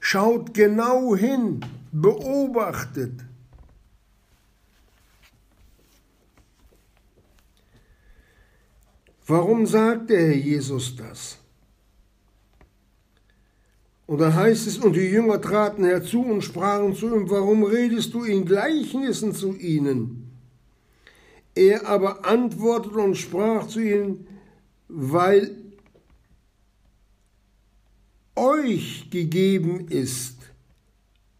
schaut 0.00 0.54
genau 0.54 1.14
hin, 1.14 1.64
beobachtet. 1.92 3.12
Warum 9.24 9.66
sagt 9.66 10.10
der 10.10 10.20
Herr 10.20 10.34
Jesus 10.34 10.96
das? 10.96 11.38
Und 14.06 14.18
dann 14.18 14.34
heißt 14.34 14.66
es, 14.66 14.78
und 14.78 14.94
die 14.94 15.00
Jünger 15.00 15.40
traten 15.40 15.84
herzu 15.84 16.22
und 16.22 16.42
sprachen 16.42 16.94
zu 16.94 17.14
ihm, 17.14 17.30
warum 17.30 17.64
redest 17.64 18.12
du 18.12 18.24
in 18.24 18.44
Gleichnissen 18.44 19.34
zu 19.34 19.54
ihnen? 19.56 20.30
Er 21.54 21.86
aber 21.86 22.26
antwortete 22.26 22.98
und 22.98 23.16
sprach 23.16 23.66
zu 23.66 23.80
ihnen, 23.80 24.26
weil 24.88 25.56
euch 28.36 29.08
gegeben 29.10 29.88
ist, 29.88 30.36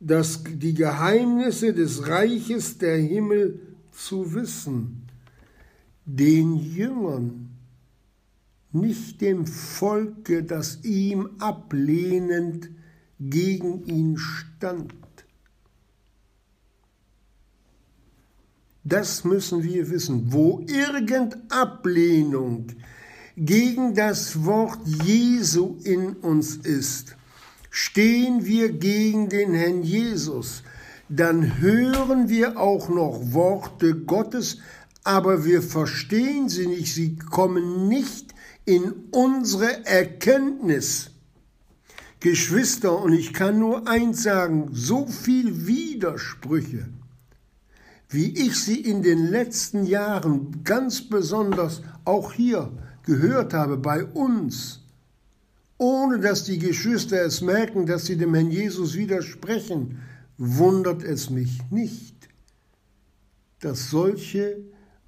dass 0.01 0.43
die 0.45 0.75
Geheimnisse 0.75 1.75
des 1.75 2.07
Reiches 2.09 2.79
der 2.79 2.97
Himmel 2.99 3.61
zu 3.91 4.35
wissen, 4.35 5.03
den 6.05 6.57
Jüngern 6.57 7.44
nicht 8.75 9.21
dem 9.21 9.47
Volke, 9.47 10.43
das 10.43 10.81
ihm 10.83 11.31
ablehnend 11.39 12.71
gegen 13.21 13.85
ihn 13.87 14.19
stand. 14.19 14.93
Das 18.83 19.25
müssen 19.25 19.63
wir 19.63 19.89
wissen. 19.91 20.33
Wo 20.33 20.61
irgend 20.67 21.39
Ablehnung 21.49 22.67
gegen 23.37 23.95
das 23.95 24.45
Wort 24.45 24.79
Jesu 25.05 25.77
in 25.85 26.13
uns 26.15 26.57
ist, 26.57 27.17
stehen 27.71 28.45
wir 28.45 28.73
gegen 28.73 29.29
den 29.29 29.55
Herrn 29.55 29.83
Jesus, 29.83 30.63
dann 31.09 31.61
hören 31.61 32.29
wir 32.29 32.59
auch 32.59 32.89
noch 32.89 33.33
Worte 33.33 33.95
Gottes, 33.95 34.59
aber 35.03 35.45
wir 35.45 35.61
verstehen 35.63 36.49
sie 36.49 36.67
nicht, 36.67 36.95
sie 36.95 37.17
kommen 37.17 37.89
nicht 37.89 38.24
in 38.65 38.93
unsere 39.11 39.85
Erkenntnis. 39.87 41.11
Geschwister, 42.21 42.99
und 43.03 43.13
ich 43.13 43.35
kann 43.35 43.59
nur 43.59 43.87
eins 43.87 44.23
sagen, 44.23 44.71
so 44.73 45.07
viel 45.07 45.67
Widersprüche, 45.67 46.89
wie 48.09 48.33
ich 48.33 48.57
sie 48.59 48.81
in 48.81 49.03
den 49.03 49.27
letzten 49.27 49.85
Jahren 49.85 50.65
ganz 50.65 51.03
besonders 51.03 51.83
auch 52.07 52.33
hier 52.33 52.73
gehört 53.03 53.53
habe 53.53 53.77
bei 53.77 54.05
uns, 54.05 54.81
ohne 55.77 56.19
dass 56.19 56.45
die 56.45 56.59
Geschwister 56.59 57.23
es 57.23 57.43
merken, 57.43 57.85
dass 57.85 58.07
sie 58.07 58.17
dem 58.17 58.33
Herrn 58.33 58.51
Jesus 58.51 58.95
widersprechen, 58.95 59.99
wundert 60.39 61.03
es 61.03 61.29
mich 61.29 61.61
nicht, 61.71 62.31
dass 63.61 63.91
solche 63.91 64.57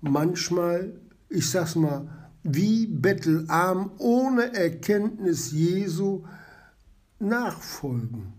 manchmal, 0.03 0.93
ich 1.31 1.49
sag's 1.49 1.77
mal, 1.77 2.26
wie 2.55 2.87
bettelarm 2.87 3.91
ohne 3.99 4.55
Erkenntnis 4.55 5.53
Jesu 5.53 6.25
nachfolgen. 7.19 8.33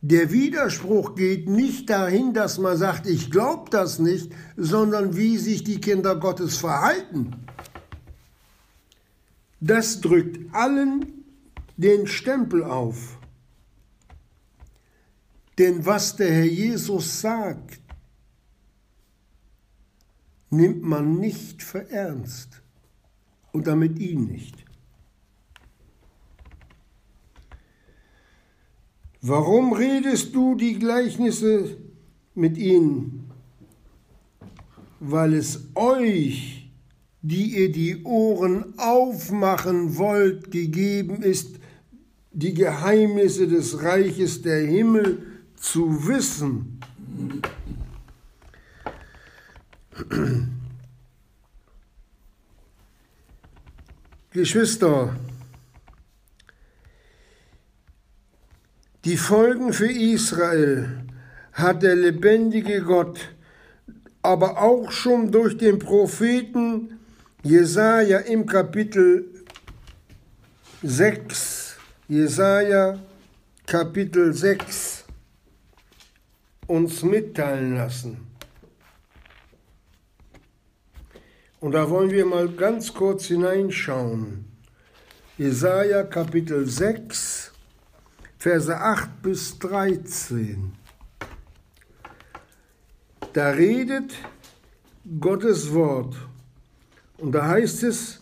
Der 0.00 0.32
Widerspruch 0.32 1.14
geht 1.14 1.48
nicht 1.48 1.88
dahin, 1.88 2.34
dass 2.34 2.58
man 2.58 2.76
sagt, 2.76 3.06
ich 3.06 3.30
glaube 3.30 3.70
das 3.70 4.00
nicht, 4.00 4.32
sondern 4.56 5.16
wie 5.16 5.38
sich 5.38 5.62
die 5.62 5.80
Kinder 5.80 6.16
Gottes 6.16 6.56
verhalten. 6.56 7.36
Das 9.60 10.00
drückt 10.00 10.52
allen 10.52 11.24
den 11.76 12.08
Stempel 12.08 12.64
auf. 12.64 13.16
Denn 15.58 15.86
was 15.86 16.16
der 16.16 16.32
Herr 16.32 16.46
Jesus 16.46 17.20
sagt, 17.20 17.81
nimmt 20.52 20.82
man 20.82 21.18
nicht 21.18 21.62
für 21.62 21.90
ernst 21.90 22.62
und 23.52 23.66
damit 23.66 23.98
ihn 23.98 24.26
nicht. 24.26 24.54
Warum 29.22 29.72
redest 29.72 30.34
du 30.34 30.54
die 30.54 30.78
Gleichnisse 30.78 31.78
mit 32.34 32.58
ihnen? 32.58 33.30
Weil 35.00 35.34
es 35.34 35.68
euch, 35.74 36.70
die 37.22 37.56
ihr 37.56 37.72
die 37.72 38.02
Ohren 38.04 38.78
aufmachen 38.78 39.96
wollt, 39.96 40.50
gegeben 40.50 41.22
ist, 41.22 41.60
die 42.32 42.52
Geheimnisse 42.52 43.46
des 43.46 43.82
Reiches 43.82 44.42
der 44.42 44.66
Himmel 44.66 45.22
zu 45.56 46.08
wissen. 46.08 46.80
Geschwister, 54.32 55.16
Die 59.04 59.16
Folgen 59.16 59.72
für 59.72 59.90
Israel 59.90 61.04
hat 61.52 61.82
der 61.82 61.96
lebendige 61.96 62.82
Gott 62.82 63.18
aber 64.22 64.62
auch 64.62 64.92
schon 64.92 65.32
durch 65.32 65.56
den 65.56 65.80
Propheten 65.80 67.00
Jesaja 67.42 68.18
im 68.18 68.46
Kapitel 68.46 69.24
6, 70.84 71.76
Jesaja 72.06 72.98
Kapitel 73.66 74.32
6 74.32 75.04
uns 76.68 77.02
mitteilen 77.02 77.74
lassen. 77.74 78.31
Und 81.62 81.72
da 81.72 81.88
wollen 81.88 82.10
wir 82.10 82.26
mal 82.26 82.48
ganz 82.48 82.92
kurz 82.92 83.26
hineinschauen. 83.26 84.46
Jesaja 85.38 86.02
Kapitel 86.02 86.66
6, 86.66 87.52
Verse 88.36 88.76
8 88.76 89.22
bis 89.22 89.60
13. 89.60 90.72
Da 93.32 93.50
redet 93.50 94.12
Gottes 95.20 95.72
Wort. 95.72 96.16
Und 97.18 97.30
da 97.30 97.46
heißt 97.46 97.84
es, 97.84 98.20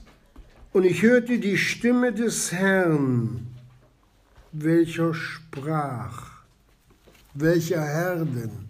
und 0.75 0.85
ich 0.85 1.01
hörte 1.01 1.39
die 1.39 1.57
Stimme 1.57 2.13
des 2.13 2.53
Herrn, 2.53 3.47
welcher 4.53 5.15
sprach, 5.15 6.43
welcher 7.33 7.83
Herr 7.83 8.17
denn, 8.17 8.70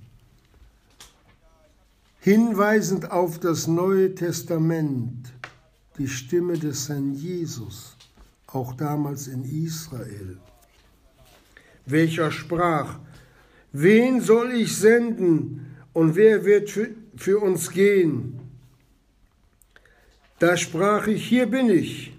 hinweisend 2.20 3.10
auf 3.10 3.38
das 3.38 3.66
Neue 3.66 4.14
Testament, 4.14 5.32
die 5.98 6.08
Stimme 6.08 6.58
des 6.58 6.88
Herrn 6.88 7.12
Jesus, 7.14 7.96
auch 8.46 8.74
damals 8.74 9.26
in 9.26 9.44
Israel 9.44 10.38
welcher 11.90 12.30
sprach, 12.30 12.98
wen 13.72 14.20
soll 14.20 14.52
ich 14.52 14.76
senden 14.76 15.76
und 15.92 16.16
wer 16.16 16.44
wird 16.44 16.70
für, 16.70 16.90
für 17.16 17.38
uns 17.38 17.70
gehen? 17.70 18.38
Da 20.38 20.56
sprach 20.56 21.06
ich, 21.06 21.26
hier 21.26 21.46
bin 21.46 21.68
ich, 21.68 22.16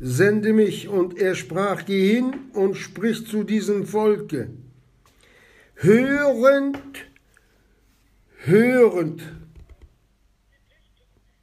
sende 0.00 0.52
mich. 0.52 0.88
Und 0.88 1.18
er 1.18 1.34
sprach, 1.34 1.84
geh 1.84 2.14
hin 2.14 2.34
und 2.54 2.76
sprich 2.76 3.26
zu 3.26 3.44
diesem 3.44 3.86
Volke. 3.86 4.48
Hörend, 5.74 6.78
hörend, 8.44 9.22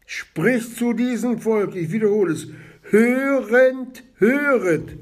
sprich 0.06 0.76
zu 0.76 0.94
diesem 0.94 1.40
Volk, 1.40 1.76
ich 1.76 1.92
wiederhole 1.92 2.34
es, 2.34 2.48
hörend, 2.84 4.04
höret 4.18 4.98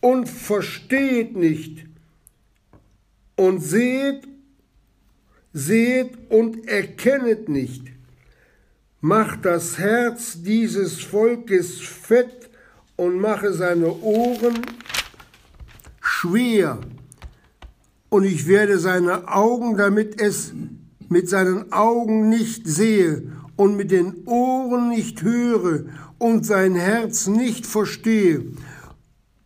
und 0.00 0.28
versteht 0.28 1.36
nicht 1.36 1.86
und 3.36 3.60
seht, 3.60 4.26
seht 5.52 6.30
und 6.30 6.68
erkennet 6.68 7.48
nicht. 7.48 7.82
Macht 9.00 9.44
das 9.44 9.78
Herz 9.78 10.42
dieses 10.42 11.00
Volkes 11.00 11.80
fett 11.80 12.50
und 12.96 13.20
mache 13.20 13.52
seine 13.52 13.92
Ohren 13.92 14.60
schwer. 16.00 16.80
Und 18.08 18.24
ich 18.24 18.48
werde 18.48 18.78
seine 18.78 19.28
Augen, 19.28 19.76
damit 19.76 20.20
es 20.20 20.52
mit 21.08 21.28
seinen 21.28 21.72
Augen 21.72 22.28
nicht 22.28 22.66
sehe 22.66 23.32
und 23.56 23.76
mit 23.76 23.90
den 23.90 24.26
Ohren 24.26 24.88
nicht 24.88 25.22
höre 25.22 25.84
und 26.18 26.44
sein 26.44 26.74
Herz 26.74 27.26
nicht 27.26 27.66
verstehe 27.66 28.44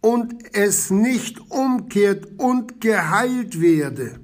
und 0.00 0.34
es 0.54 0.90
nicht 0.90 1.50
umkehrt 1.50 2.28
und 2.38 2.80
geheilt 2.80 3.60
werde. 3.60 4.20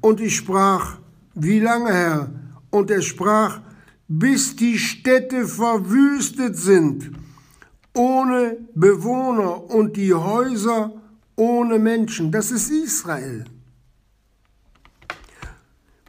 Und 0.00 0.20
ich 0.20 0.36
sprach, 0.36 0.98
wie 1.34 1.60
lange, 1.60 1.92
Herr? 1.92 2.30
Und 2.70 2.90
er 2.90 3.02
sprach, 3.02 3.60
bis 4.08 4.56
die 4.56 4.78
Städte 4.78 5.46
verwüstet 5.46 6.56
sind, 6.56 7.12
ohne 7.94 8.58
Bewohner 8.74 9.70
und 9.70 9.96
die 9.96 10.12
Häuser 10.12 10.92
ohne 11.36 11.78
Menschen. 11.78 12.30
Das 12.30 12.50
ist 12.50 12.70
Israel. 12.70 13.44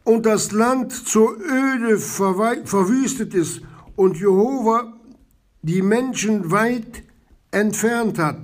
Und 0.05 0.25
das 0.25 0.51
Land 0.51 0.93
zur 0.93 1.35
Öde 1.37 1.97
verwüstet 1.97 3.33
ist 3.33 3.61
und 3.97 4.17
Jehova 4.17 4.93
die 5.61 5.81
Menschen 5.81 6.51
weit 6.51 7.03
entfernt 7.51 8.19
hat. 8.19 8.39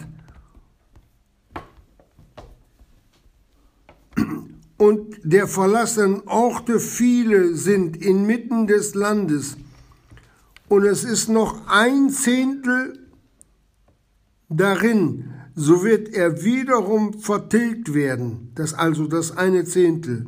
Und 4.78 5.20
der 5.24 5.48
verlassenen 5.48 6.28
Orte 6.28 6.80
viele 6.80 7.54
sind 7.54 7.96
inmitten 7.98 8.66
des 8.66 8.96
Landes. 8.96 9.56
Und 10.68 10.86
es 10.86 11.04
ist 11.04 11.30
noch 11.30 11.68
ein 11.68 12.10
Zehntel 12.10 12.98
darin, 14.50 15.34
so 15.54 15.84
wird 15.84 16.10
er 16.10 16.44
wiederum 16.44 17.14
vertilgt 17.20 17.94
werden. 17.94 18.52
Das 18.56 18.74
also 18.74 19.06
das 19.06 19.38
eine 19.38 19.66
Zehntel. 19.66 20.26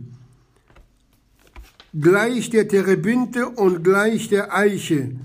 Gleich 1.94 2.50
der 2.50 2.68
Terebinte 2.68 3.48
und 3.50 3.84
gleich 3.84 4.30
der 4.30 4.54
Eiche 4.54 5.16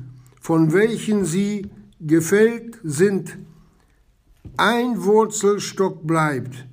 von 0.49 0.73
welchen 0.73 1.27
sie 1.27 1.71
gefällt 2.01 2.79
sind, 2.83 3.37
ein 4.57 5.03
Wurzelstock 5.05 6.07
bleibt, 6.07 6.67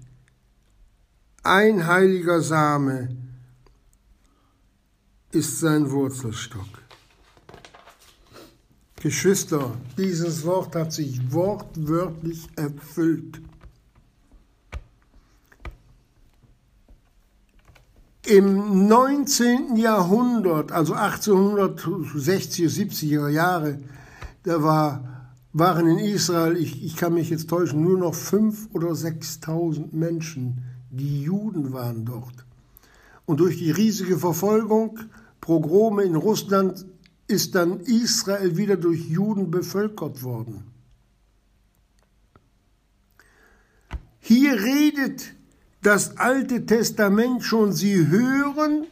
ein 1.43 1.86
heiliger 1.86 2.41
Same 2.41 3.17
ist 5.31 5.60
sein 5.60 5.91
Wurzelstock. 5.91 6.69
Geschwister, 9.01 9.77
dieses 9.97 10.45
Wort 10.45 10.73
hat 10.77 10.93
sich 10.93 11.19
wortwörtlich 11.34 12.47
erfüllt. 12.55 13.41
Im 18.27 18.88
19. 18.88 19.75
Jahrhundert, 19.75 20.71
also 20.71 20.95
1860er, 20.95 22.69
70er 22.69 23.29
Jahre, 23.29 23.79
da 24.41 24.63
war, 24.63 25.29
waren 25.53 25.88
in 25.88 25.99
Israel, 25.99 26.57
ich, 26.57 26.83
ich 26.83 26.95
kann 26.95 27.13
mich 27.13 27.29
jetzt 27.29 27.49
täuschen, 27.49 27.83
nur 27.83 27.99
noch 27.99 28.15
5.000 28.15 28.73
oder 28.73 28.89
6.000 28.89 29.95
Menschen, 29.95 30.63
Die 30.89 31.21
Juden 31.21 31.71
waren 31.71 32.05
dort. 32.05 32.45
Und 33.25 33.41
durch 33.41 33.57
die 33.57 33.69
riesige 33.69 34.17
Verfolgung, 34.17 34.99
Progrome 35.39 36.03
in 36.03 36.15
Russland, 36.15 36.85
ist 37.27 37.53
dann 37.53 37.79
Israel 37.81 38.57
wieder 38.57 38.77
durch 38.77 39.07
Juden 39.07 39.51
bevölkert 39.51 40.23
worden. 40.23 40.63
Hier 44.19 44.53
redet 44.53 45.34
das 45.85 46.17
Alte 46.17 46.65
Testament 46.65 47.43
schon, 47.43 47.71
sie 47.71 48.07
hören 48.07 48.87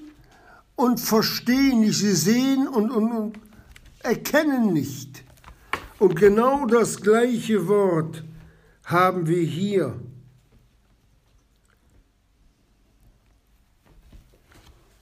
und 0.75 0.99
verstehen 0.99 1.79
nicht, 1.79 1.97
sie 1.97 2.13
sehen 2.13 2.67
und, 2.67 2.91
und, 2.91 3.11
und 3.11 3.39
erkennen 4.03 4.73
nicht. 4.73 5.23
Und 5.97 6.15
genau 6.15 6.65
das 6.67 7.01
gleiche 7.01 7.67
Wort 7.67 8.23
haben 8.83 9.27
wir 9.27 9.41
hier. 9.41 9.95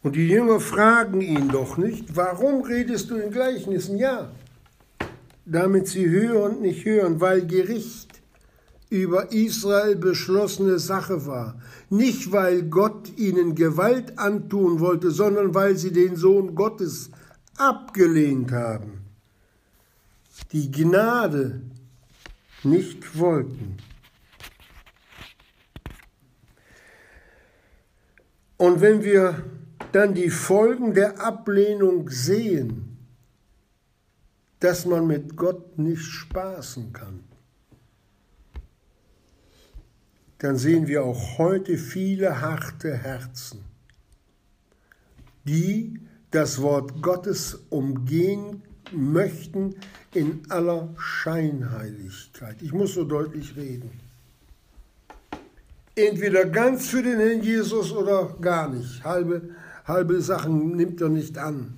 Und 0.03 0.15
die 0.15 0.27
Jünger 0.27 0.59
fragen 0.59 1.21
ihn 1.21 1.49
doch 1.49 1.77
nicht, 1.77 2.15
warum 2.15 2.61
redest 2.61 3.09
du 3.09 3.17
in 3.17 3.31
Gleichnissen? 3.31 3.97
Ja, 3.97 4.31
damit 5.45 5.87
sie 5.87 6.09
hören 6.09 6.53
und 6.53 6.61
nicht 6.61 6.85
hören, 6.85 7.19
weil 7.19 7.45
Gericht 7.45 8.20
über 8.91 9.31
Israel 9.31 9.95
beschlossene 9.95 10.77
Sache 10.77 11.25
war. 11.25 11.59
Nicht, 11.89 12.33
weil 12.33 12.63
Gott 12.63 13.17
ihnen 13.17 13.55
Gewalt 13.55 14.19
antun 14.19 14.81
wollte, 14.81 15.11
sondern 15.11 15.55
weil 15.55 15.77
sie 15.77 15.93
den 15.93 16.17
Sohn 16.17 16.55
Gottes 16.55 17.09
abgelehnt 17.57 18.51
haben. 18.51 19.05
Die 20.51 20.69
Gnade 20.69 21.61
nicht 22.63 23.17
wollten. 23.17 23.77
Und 28.57 28.81
wenn 28.81 29.03
wir 29.03 29.41
dann 29.93 30.13
die 30.13 30.29
Folgen 30.29 30.93
der 30.93 31.21
Ablehnung 31.21 32.09
sehen, 32.09 32.97
dass 34.59 34.85
man 34.85 35.07
mit 35.07 35.37
Gott 35.37 35.77
nicht 35.77 36.03
spaßen 36.03 36.91
kann, 36.91 37.30
dann 40.41 40.57
sehen 40.57 40.87
wir 40.87 41.03
auch 41.03 41.37
heute 41.37 41.77
viele 41.77 42.41
harte 42.41 42.97
Herzen, 42.97 43.59
die 45.43 45.99
das 46.31 46.59
Wort 46.63 47.03
Gottes 47.03 47.59
umgehen 47.69 48.63
möchten 48.91 49.75
in 50.15 50.41
aller 50.49 50.95
Scheinheiligkeit. 50.97 52.59
Ich 52.63 52.73
muss 52.73 52.95
so 52.95 53.03
deutlich 53.03 53.55
reden. 53.55 53.91
Entweder 55.93 56.45
ganz 56.45 56.87
für 56.87 57.03
den 57.03 57.19
Herrn 57.19 57.43
Jesus 57.43 57.91
oder 57.91 58.35
gar 58.41 58.67
nicht. 58.67 59.03
Halbe, 59.03 59.51
halbe 59.85 60.21
Sachen 60.21 60.75
nimmt 60.75 61.01
er 61.01 61.09
nicht 61.09 61.37
an. 61.37 61.75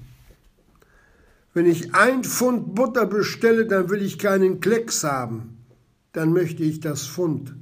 Wenn 1.53 1.65
ich 1.65 1.93
ein 1.93 2.23
Pfund 2.23 2.75
Butter 2.75 3.07
bestelle, 3.07 3.65
dann 3.65 3.89
will 3.89 4.01
ich 4.01 4.17
keinen 4.17 4.61
Klecks 4.61 5.03
haben. 5.03 5.57
Dann 6.13 6.31
möchte 6.31 6.63
ich 6.63 6.79
das 6.79 7.05
Pfund. 7.05 7.55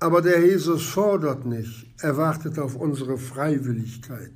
Aber 0.00 0.22
der 0.22 0.44
Jesus 0.44 0.86
fordert 0.86 1.44
nicht, 1.44 1.86
er 2.00 2.16
wartet 2.16 2.58
auf 2.58 2.74
unsere 2.74 3.18
Freiwilligkeit. 3.18 4.32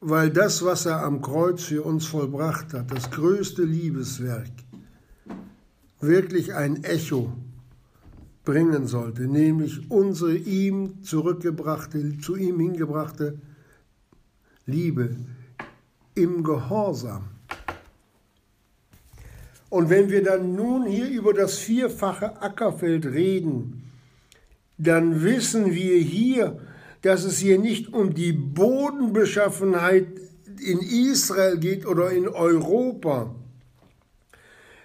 Weil 0.00 0.30
das, 0.30 0.64
was 0.64 0.86
er 0.86 1.04
am 1.04 1.22
Kreuz 1.22 1.62
für 1.62 1.82
uns 1.82 2.04
vollbracht 2.06 2.74
hat, 2.74 2.90
das 2.90 3.10
größte 3.12 3.62
Liebeswerk, 3.62 4.50
wirklich 6.00 6.52
ein 6.52 6.82
Echo 6.82 7.32
bringen 8.44 8.88
sollte, 8.88 9.22
nämlich 9.22 9.88
unsere 9.88 10.36
ihm 10.36 11.02
zurückgebrachte, 11.04 12.18
zu 12.18 12.34
ihm 12.34 12.58
hingebrachte 12.58 13.38
Liebe 14.66 15.16
im 16.14 16.42
Gehorsam. 16.42 17.35
Und 19.68 19.90
wenn 19.90 20.10
wir 20.10 20.22
dann 20.22 20.54
nun 20.54 20.86
hier 20.86 21.08
über 21.08 21.34
das 21.34 21.58
vierfache 21.58 22.40
Ackerfeld 22.40 23.06
reden, 23.06 23.90
dann 24.78 25.22
wissen 25.22 25.74
wir 25.74 25.98
hier, 25.98 26.60
dass 27.02 27.24
es 27.24 27.38
hier 27.38 27.58
nicht 27.58 27.92
um 27.92 28.14
die 28.14 28.32
Bodenbeschaffenheit 28.32 30.06
in 30.60 30.80
Israel 30.80 31.58
geht 31.58 31.86
oder 31.86 32.10
in 32.10 32.28
Europa, 32.28 33.34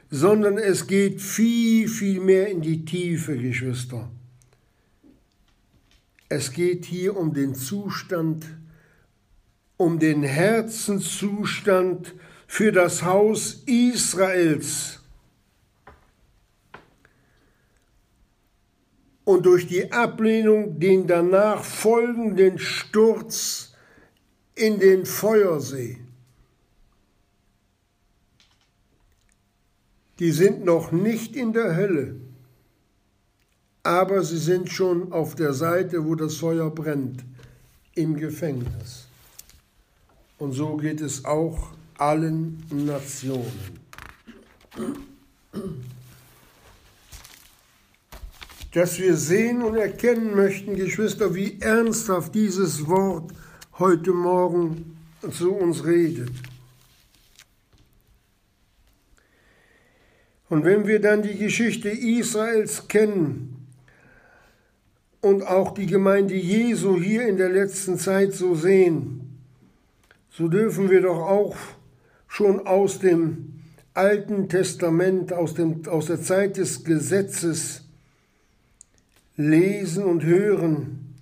sondern 0.10 0.58
es 0.58 0.88
geht 0.88 1.22
viel, 1.22 1.88
viel 1.88 2.20
mehr 2.20 2.50
in 2.50 2.62
die 2.62 2.84
Tiefe, 2.84 3.38
Geschwister. 3.38 4.10
Es 6.28 6.52
geht 6.52 6.86
hier 6.86 7.18
um 7.18 7.34
den 7.34 7.56
Zustand, 7.56 8.46
um 9.78 10.00
den 10.00 10.24
Herzenszustand 10.24 12.14
für 12.52 12.74
das 12.74 13.04
Haus 13.04 13.64
Israels. 13.66 15.00
Und 19.24 19.46
durch 19.46 19.68
die 19.68 19.90
Ablehnung 19.94 20.78
den 20.78 21.08
danach 21.08 21.64
folgenden 21.64 22.60
Sturz 22.60 23.74
in 24.56 24.80
den 24.80 25.06
Feuersee. 25.06 26.02
die 30.22 30.32
sind 30.32 30.64
noch 30.64 30.92
nicht 30.92 31.36
in 31.36 31.52
der 31.52 31.76
Hölle, 31.76 32.16
aber 33.82 34.22
sie 34.22 34.38
sind 34.38 34.70
schon 34.70 35.12
auf 35.12 35.34
der 35.34 35.54
Seite, 35.54 36.06
wo 36.06 36.14
das 36.14 36.36
Feuer 36.36 36.70
brennt, 36.70 37.26
im 37.96 38.16
Gefängnis. 38.16 39.08
Und 40.38 40.52
so 40.52 40.78
geht 40.78 41.02
es 41.02 41.26
auch 41.26 41.72
allen 42.02 42.64
Nationen. 42.72 43.80
Dass 48.74 48.98
wir 49.00 49.16
sehen 49.16 49.62
und 49.62 49.76
erkennen 49.76 50.36
möchten, 50.36 50.76
Geschwister, 50.76 51.36
wie 51.36 51.62
ernsthaft 51.62 52.34
dieses 52.34 52.88
Wort 52.88 53.32
heute 53.78 54.12
Morgen 54.14 54.98
zu 55.30 55.54
uns 55.54 55.86
redet. 55.86 56.32
Und 60.50 60.66
wenn 60.66 60.88
wir 60.88 61.00
dann 61.00 61.22
die 61.22 61.38
Geschichte 61.38 61.90
Israels 61.90 62.88
kennen 62.88 63.68
und 65.22 65.44
auch 65.44 65.74
die 65.74 65.86
Gemeinde 65.86 66.34
Jesu 66.34 67.00
hier 67.00 67.28
in 67.28 67.38
der 67.38 67.50
letzten 67.50 67.98
Zeit 67.98 68.34
so 68.34 68.56
sehen, 68.56 69.40
so 70.32 70.48
dürfen 70.48 70.90
wir 70.90 71.02
doch 71.02 71.20
auch 71.20 71.56
schon 72.32 72.66
aus 72.66 73.00
dem 73.00 73.56
Alten 73.94 74.48
Testament, 74.48 75.34
aus, 75.34 75.54
dem, 75.54 75.86
aus 75.88 76.06
der 76.06 76.22
Zeit 76.22 76.56
des 76.56 76.86
Gesetzes 76.86 77.84
lesen 79.36 80.06
und 80.06 80.24
hören, 80.24 81.14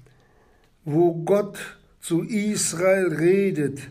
wo 0.86 1.15
Gott 1.15 1.80
zu 2.00 2.22
Israel 2.22 3.08
redet. 3.08 3.89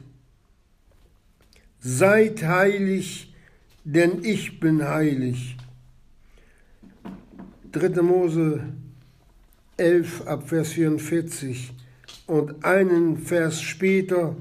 Seid 1.80 2.44
heilig, 2.44 3.34
denn 3.82 4.22
ich 4.22 4.60
bin 4.60 4.86
heilig. 4.86 5.56
3. 7.72 8.00
Mose 8.00 8.62
11 9.76 10.24
ab 10.24 10.48
Vers 10.48 10.68
44 10.68 11.72
und 12.28 12.64
einen 12.64 13.18
Vers 13.18 13.60
später 13.60 14.36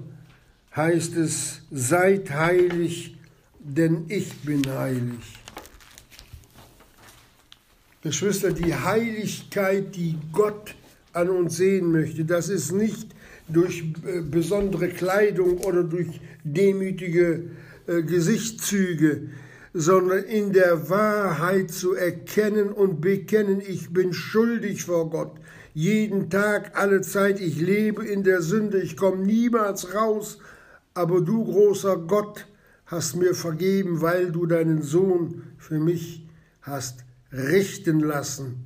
heißt 0.77 1.17
es, 1.17 1.61
seid 1.71 2.31
heilig, 2.31 3.17
denn 3.59 4.05
ich 4.07 4.33
bin 4.41 4.61
heilig. 4.67 5.37
Geschwister, 8.03 8.51
die 8.51 8.73
Heiligkeit, 8.73 9.95
die 9.95 10.17
Gott 10.31 10.75
an 11.11 11.29
uns 11.29 11.57
sehen 11.57 11.91
möchte, 11.91 12.23
das 12.23 12.47
ist 12.47 12.71
nicht 12.71 13.09
durch 13.49 13.83
äh, 14.05 14.21
besondere 14.21 14.89
Kleidung 14.89 15.57
oder 15.57 15.83
durch 15.83 16.21
demütige 16.43 17.49
äh, 17.87 18.03
Gesichtszüge, 18.03 19.29
sondern 19.73 20.23
in 20.23 20.53
der 20.53 20.89
Wahrheit 20.89 21.71
zu 21.71 21.95
erkennen 21.95 22.69
und 22.69 23.01
bekennen, 23.01 23.61
ich 23.61 23.91
bin 23.91 24.13
schuldig 24.13 24.83
vor 24.83 25.09
Gott. 25.09 25.35
Jeden 25.73 26.29
Tag, 26.29 26.71
alle 26.79 27.01
Zeit, 27.01 27.39
ich 27.39 27.59
lebe 27.59 28.05
in 28.05 28.23
der 28.23 28.41
Sünde, 28.41 28.79
ich 28.79 28.95
komme 28.95 29.25
niemals 29.25 29.93
raus, 29.93 30.39
aber 30.97 31.21
du, 31.21 31.45
großer 31.45 31.97
Gott, 31.97 32.47
hast 32.87 33.15
mir 33.15 33.35
vergeben, 33.35 34.01
weil 34.01 34.31
du 34.31 34.45
deinen 34.45 34.81
Sohn 34.81 35.43
für 35.57 35.79
mich 35.79 36.25
hast 36.61 37.05
richten 37.31 37.99
lassen. 37.99 38.65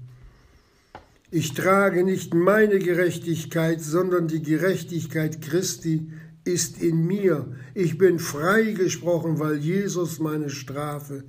Ich 1.30 1.54
trage 1.54 2.04
nicht 2.04 2.34
meine 2.34 2.80
Gerechtigkeit, 2.80 3.82
sondern 3.82 4.28
die 4.28 4.42
Gerechtigkeit 4.42 5.42
Christi, 5.42 6.12
ist 6.44 6.82
in 6.82 7.06
mir. 7.06 7.48
Ich 7.76 7.98
bin 7.98 8.18
freigesprochen, 8.18 9.40
weil 9.40 9.58
Jesus 9.58 10.20
meine 10.20 10.50
Strafe 10.50 11.24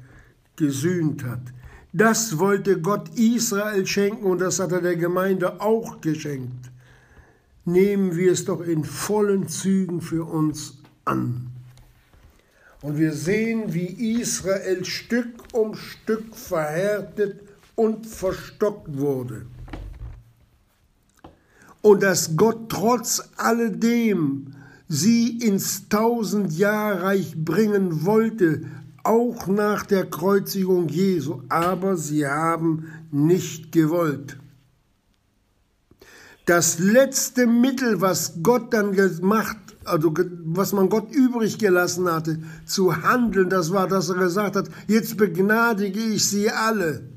gesühnt 0.57 1.25
hat. 1.25 1.43
Das 1.93 2.39
wollte 2.39 2.81
Gott 2.81 3.11
Israel 3.19 3.87
schenken 3.87 4.25
und 4.25 4.41
das 4.41 4.59
hat 4.59 4.73
er 4.73 4.81
der 4.81 4.97
Gemeinde 4.97 5.61
auch 5.61 6.01
geschenkt. 6.01 6.71
Nehmen 7.65 8.17
wir 8.17 8.33
es 8.33 8.47
doch 8.47 8.63
in 8.63 8.85
vollen 8.85 9.49
Zügen 9.49 10.01
für 10.01 10.25
uns 10.25 10.82
an. 11.05 11.49
Und 12.83 12.99
wir 12.99 13.13
sehen, 13.13 13.73
wie 13.75 14.21
Israel 14.21 14.85
Stück 14.85 15.29
um 15.53 15.75
Stück 15.77 16.35
verhärtet 16.35 17.41
und 17.77 18.07
verstockt 18.07 18.99
wurde. 18.99 19.47
Und 21.81 22.03
dass 22.03 22.37
Gott 22.37 22.69
trotz 22.69 23.23
alledem 23.37 24.55
sie 24.89 25.39
ins 25.39 25.89
Tausendjahrreich 25.89 27.35
bringen 27.37 28.05
wollte, 28.05 28.65
auch 29.05 29.47
nach 29.47 29.87
der 29.87 30.09
Kreuzigung 30.09 30.89
Jesu, 30.89 31.43
aber 31.49 31.97
sie 31.97 32.27
haben 32.27 32.89
nicht 33.11 33.73
gewollt. 33.73 34.37
Das 36.47 36.79
letzte 36.79 37.47
Mittel, 37.47 38.01
was 38.01 38.43
Gott 38.43 38.75
dann 38.75 38.93
gemacht, 38.93 39.57
also 39.85 40.13
was 40.45 40.73
man 40.73 40.89
Gott 40.89 41.13
übrig 41.13 41.59
gelassen 41.59 42.11
hatte, 42.11 42.39
zu 42.65 43.03
handeln, 43.03 43.49
das 43.49 43.73
war, 43.73 43.89
dass 43.89 44.09
er 44.09 44.17
gesagt 44.17 44.57
hat, 44.57 44.71
jetzt 44.87 45.17
begnadige 45.17 46.01
ich 46.01 46.29
sie 46.29 46.51
alle. 46.51 47.09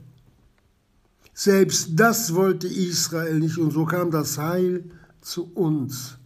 Selbst 1.34 1.92
das 1.96 2.34
wollte 2.34 2.68
Israel 2.68 3.40
nicht 3.40 3.58
und 3.58 3.72
so 3.72 3.86
kam 3.86 4.12
das 4.12 4.38
Heil 4.38 4.86
zu 5.22 5.52
uns. 5.54 6.18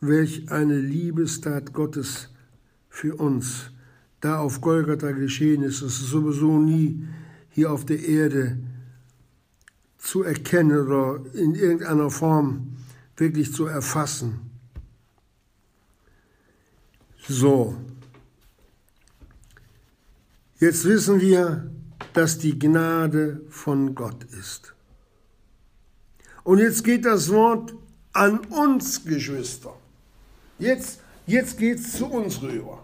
Welch 0.00 0.50
eine 0.50 0.78
Liebestat 0.78 1.72
Gottes 1.72 2.28
für 2.88 3.16
uns 3.16 3.70
da 4.20 4.38
auf 4.38 4.60
Golgatha 4.60 5.12
geschehen 5.12 5.62
ist, 5.62 5.82
ist 5.82 5.98
sowieso 5.98 6.58
nie 6.58 7.06
hier 7.48 7.72
auf 7.72 7.84
der 7.84 8.06
Erde 8.06 8.58
zu 9.98 10.22
erkennen 10.22 10.86
oder 10.86 11.20
in 11.34 11.54
irgendeiner 11.54 12.10
Form 12.10 12.76
wirklich 13.16 13.52
zu 13.52 13.66
erfassen. 13.66 14.49
So, 17.32 17.76
jetzt 20.58 20.84
wissen 20.84 21.20
wir, 21.20 21.70
dass 22.12 22.38
die 22.38 22.58
Gnade 22.58 23.42
von 23.48 23.94
Gott 23.94 24.24
ist. 24.24 24.74
Und 26.42 26.58
jetzt 26.58 26.82
geht 26.82 27.04
das 27.04 27.30
Wort 27.30 27.72
an 28.12 28.40
uns, 28.40 29.04
Geschwister. 29.04 29.76
Jetzt, 30.58 31.00
jetzt 31.26 31.56
geht 31.56 31.78
es 31.78 31.96
zu 31.96 32.06
uns 32.06 32.42
rüber 32.42 32.82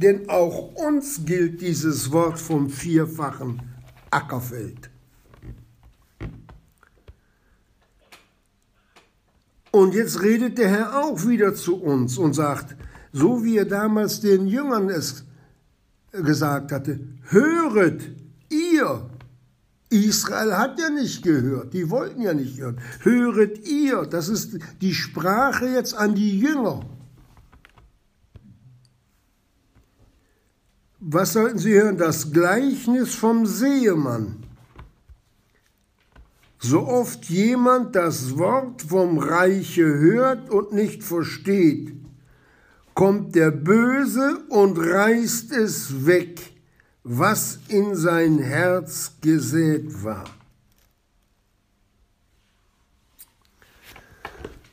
denn 0.00 0.30
auch 0.30 0.72
uns 0.76 1.26
gilt 1.26 1.60
dieses 1.60 2.10
Wort 2.10 2.38
vom 2.38 2.70
vierfachen 2.70 3.60
Ackerfeld. 4.10 4.88
Und 9.70 9.94
jetzt 9.94 10.22
redet 10.22 10.56
der 10.56 10.70
Herr 10.70 11.04
auch 11.04 11.26
wieder 11.26 11.54
zu 11.54 11.76
uns 11.76 12.16
und 12.16 12.32
sagt, 12.32 12.76
so 13.12 13.44
wie 13.44 13.56
er 13.56 13.64
damals 13.64 14.20
den 14.20 14.46
Jüngern 14.46 14.88
es 14.88 15.24
gesagt 16.12 16.72
hatte, 16.72 17.00
höret 17.28 18.02
ihr. 18.48 19.08
Israel 19.90 20.56
hat 20.56 20.78
ja 20.78 20.88
nicht 20.88 21.24
gehört, 21.24 21.74
die 21.74 21.90
wollten 21.90 22.22
ja 22.22 22.32
nicht 22.32 22.58
hören. 22.58 22.80
Höret 23.00 23.66
ihr, 23.66 24.02
das 24.02 24.28
ist 24.28 24.58
die 24.80 24.94
Sprache 24.94 25.66
jetzt 25.66 25.94
an 25.94 26.14
die 26.14 26.38
Jünger. 26.38 26.84
Was 31.00 31.32
sollten 31.32 31.58
Sie 31.58 31.72
hören? 31.72 31.96
Das 31.96 32.30
Gleichnis 32.30 33.14
vom 33.14 33.46
Seemann. 33.46 34.36
So 36.58 36.86
oft 36.86 37.24
jemand 37.24 37.96
das 37.96 38.36
Wort 38.36 38.82
vom 38.82 39.18
Reiche 39.18 39.82
hört 39.82 40.50
und 40.50 40.72
nicht 40.72 41.02
versteht, 41.02 41.99
kommt 43.00 43.34
der 43.34 43.50
Böse 43.50 44.42
und 44.50 44.76
reißt 44.76 45.52
es 45.52 46.04
weg, 46.04 46.38
was 47.02 47.58
in 47.68 47.96
sein 47.96 48.38
Herz 48.40 49.12
gesät 49.22 50.04
war. 50.04 50.26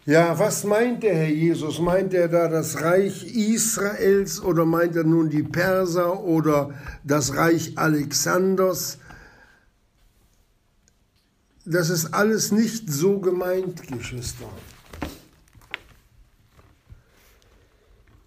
Ja, 0.05 0.37
was 0.37 0.65
meint 0.65 1.03
der 1.03 1.15
Herr 1.15 1.29
Jesus? 1.29 1.79
Meint 1.79 2.13
er 2.13 2.27
da 2.27 2.49
das 2.49 2.81
Reich 2.81 3.33
Israels 3.33 4.41
oder 4.41 4.65
meint 4.65 4.97
er 4.97 5.05
nun 5.05 5.29
die 5.29 5.43
Perser 5.43 6.21
oder 6.21 6.71
das 7.05 7.33
Reich 7.33 7.77
Alexanders? 7.77 8.97
Das 11.63 11.89
ist 11.89 12.13
alles 12.13 12.51
nicht 12.51 12.91
so 12.91 13.21
gemeint, 13.21 13.87
Geschwister. 13.87 14.49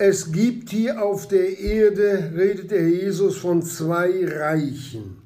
Es 0.02 0.32
gibt 0.32 0.70
hier 0.70 1.04
auf 1.04 1.28
der 1.28 1.58
Erde, 1.58 2.32
redet 2.34 2.70
der 2.70 2.88
Jesus 2.88 3.36
von 3.36 3.60
zwei 3.60 4.24
Reichen. 4.26 5.20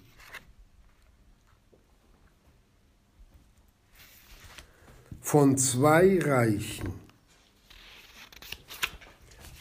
von 5.21 5.57
zwei 5.57 6.19
Reichen. 6.21 6.93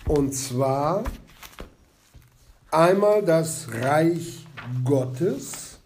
Und 0.05 0.33
zwar 0.33 1.03
einmal 2.69 3.23
das 3.23 3.69
Reich 3.71 4.45
Gottes 4.83 5.79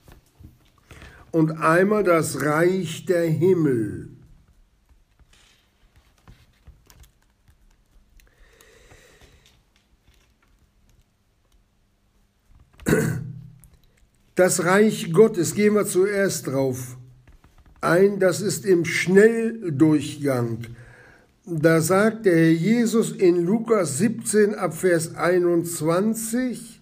und 1.31 1.51
einmal 1.51 2.03
das 2.03 2.41
Reich 2.41 3.05
der 3.05 3.27
Himmel. 3.29 4.16
Das 14.38 14.63
Reich 14.65 15.12
Gottes, 15.13 15.56
gehen 15.56 15.73
wir 15.73 15.88
zuerst 15.88 16.45
drauf 16.45 16.95
ein, 17.82 18.19
das 18.19 18.41
ist 18.41 18.65
im 18.65 18.86
Schnelldurchgang. 18.86 20.60
Da 21.45 21.82
sagt 21.82 22.28
der 22.28 22.36
Herr 22.36 22.52
Jesus 22.52 23.12
in 23.12 23.45
Lukas 23.45 23.97
17 23.97 24.54
ab 24.54 24.76
Vers 24.76 25.15
21, 25.15 26.82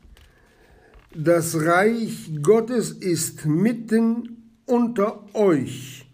das 1.16 1.56
Reich 1.56 2.30
Gottes 2.42 2.92
ist 2.92 3.46
mitten 3.46 4.52
unter 4.66 5.24
euch. 5.34 6.10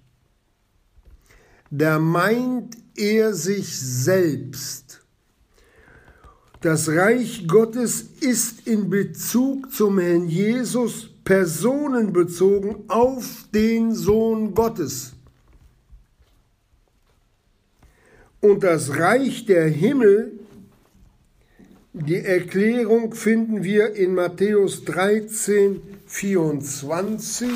Da 1.71 1.97
meint 1.97 2.77
er 2.95 3.34
sich 3.34 3.80
selbst. 3.80 5.01
Das 6.60 6.88
Reich 6.89 7.47
Gottes 7.47 8.06
ist 8.19 8.67
in 8.67 8.91
Bezug 8.91 9.71
zum 9.71 9.97
Herrn 9.97 10.27
Jesus 10.27 11.11
personenbezogen 11.23 12.89
auf 12.89 13.45
den 13.53 13.93
Sohn 13.93 14.53
Gottes. 14.53 15.13
Und 18.39 18.63
das 18.63 18.97
Reich 18.97 19.45
der 19.45 19.67
Himmel, 19.67 20.39
die 21.93 22.17
Erklärung 22.17 23.13
finden 23.13 23.63
wir 23.63 23.93
in 23.93 24.15
Matthäus 24.15 24.84
13, 24.86 25.81
24. 26.07 27.49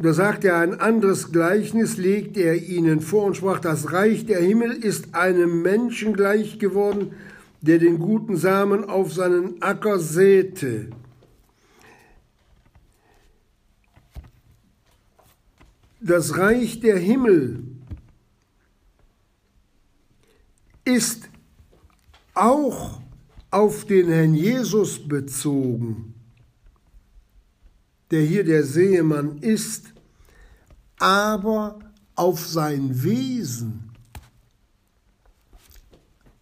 Da 0.00 0.12
sagt 0.12 0.44
er 0.44 0.58
ein 0.58 0.80
anderes 0.80 1.32
Gleichnis, 1.32 1.96
legt 1.96 2.36
er 2.36 2.54
ihnen 2.54 3.00
vor 3.00 3.24
und 3.24 3.36
sprach, 3.36 3.58
das 3.58 3.92
Reich 3.92 4.26
der 4.26 4.40
Himmel 4.40 4.72
ist 4.72 5.14
einem 5.14 5.62
Menschen 5.62 6.14
gleich 6.14 6.58
geworden, 6.58 7.12
der 7.60 7.78
den 7.78 7.98
guten 7.98 8.36
Samen 8.36 8.84
auf 8.84 9.12
seinen 9.12 9.60
Acker 9.62 9.98
säte. 9.98 10.90
Das 16.00 16.36
Reich 16.36 16.80
der 16.80 16.98
Himmel 16.98 17.64
ist 20.84 21.28
auch 22.34 23.00
auf 23.50 23.84
den 23.84 24.08
Herrn 24.08 24.34
Jesus 24.34 25.06
bezogen, 25.06 26.14
der 28.10 28.22
hier 28.22 28.44
der 28.44 28.62
Seemann 28.62 29.38
ist, 29.38 29.92
aber 30.98 31.78
auf 32.14 32.46
sein 32.46 33.02
Wesen. 33.02 33.87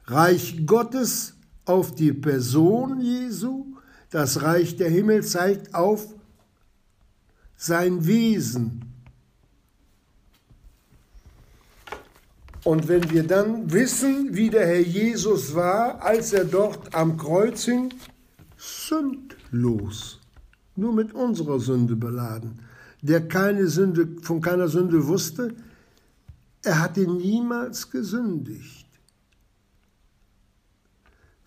Reich 0.07 0.67
Gottes 0.67 1.35
auf 1.65 1.95
die 1.95 2.13
Person 2.13 3.01
Jesu, 3.01 3.77
das 4.11 4.43
Reich 4.43 4.77
der 4.77 4.89
Himmel 4.89 5.25
zeigt 5.25 5.75
auf 5.75 6.15
sein 7.57 8.07
Wesen. 8.07 8.83
Und 12.63 12.89
wenn 12.89 13.11
wir 13.11 13.23
dann 13.23 13.73
wissen, 13.73 14.35
wie 14.35 14.51
der 14.51 14.67
Herr 14.67 14.81
Jesus 14.81 15.55
war, 15.55 16.03
als 16.03 16.33
er 16.33 16.45
dort 16.45 16.95
am 16.95 17.17
Kreuz 17.17 17.65
hing, 17.65 17.95
schuldlos, 18.57 20.21
nur 20.75 20.93
mit 20.93 21.15
unserer 21.15 21.61
Sünde 21.61 21.95
beladen. 21.95 22.61
Der 23.03 23.27
keine 23.27 23.69
Sünde, 23.69 24.09
von 24.23 24.41
keiner 24.41 24.69
Sünde 24.69 25.07
wusste, 25.07 25.55
er 26.65 26.81
hatte 26.81 27.03
niemals 27.03 27.91
gesündigt. 27.91 28.86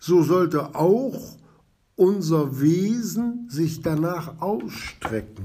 So 0.00 0.22
sollte 0.22 0.74
auch 0.74 1.38
unser 1.94 2.60
Wesen 2.60 3.48
sich 3.48 3.82
danach 3.82 4.40
ausstrecken. 4.40 5.44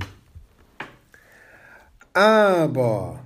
Aber 2.14 3.20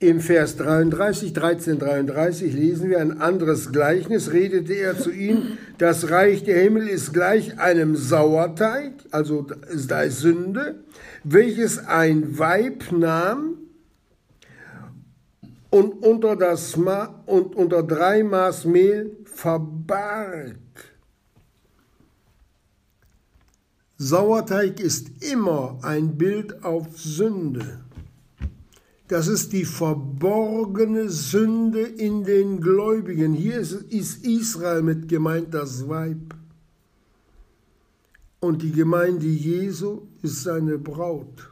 Im 0.00 0.20
Vers 0.20 0.56
33, 0.58 1.32
13, 1.32 1.80
33 1.80 2.52
lesen 2.52 2.88
wir 2.88 3.00
ein 3.00 3.20
anderes 3.20 3.72
Gleichnis, 3.72 4.30
redete 4.32 4.74
er 4.74 4.96
zu 4.96 5.10
ihnen, 5.10 5.58
das 5.78 6.08
Reich 6.08 6.44
der 6.44 6.60
Himmel 6.60 6.86
ist 6.86 7.12
gleich 7.12 7.58
einem 7.58 7.96
Sauerteig, 7.96 8.92
also 9.10 9.44
da 9.88 10.02
ist 10.02 10.20
Sünde, 10.20 10.76
welches 11.24 11.84
ein 11.84 12.38
Weib 12.38 12.92
nahm 12.92 13.57
und 15.70 16.02
unter, 16.04 16.36
das 16.36 16.76
Ma 16.76 17.22
und 17.26 17.54
unter 17.54 17.82
drei 17.82 18.22
Maß 18.22 18.64
Mehl 18.64 19.16
verbarg. 19.24 20.56
Sauerteig 23.96 24.78
ist 24.78 25.24
immer 25.24 25.78
ein 25.82 26.16
Bild 26.16 26.64
auf 26.64 26.98
Sünde. 26.98 27.80
Das 29.08 29.26
ist 29.26 29.52
die 29.52 29.64
verborgene 29.64 31.08
Sünde 31.08 31.80
in 31.80 32.24
den 32.24 32.60
Gläubigen. 32.60 33.32
Hier 33.32 33.58
ist, 33.58 33.72
Israel 34.24 34.82
mit 34.82 35.08
gemeint, 35.08 35.52
das 35.52 35.88
Weib. 35.88 36.34
Und 38.40 38.62
die 38.62 38.70
Gemeinde 38.70 39.26
Jesu 39.26 40.02
ist 40.22 40.42
seine 40.42 40.78
Braut, 40.78 41.50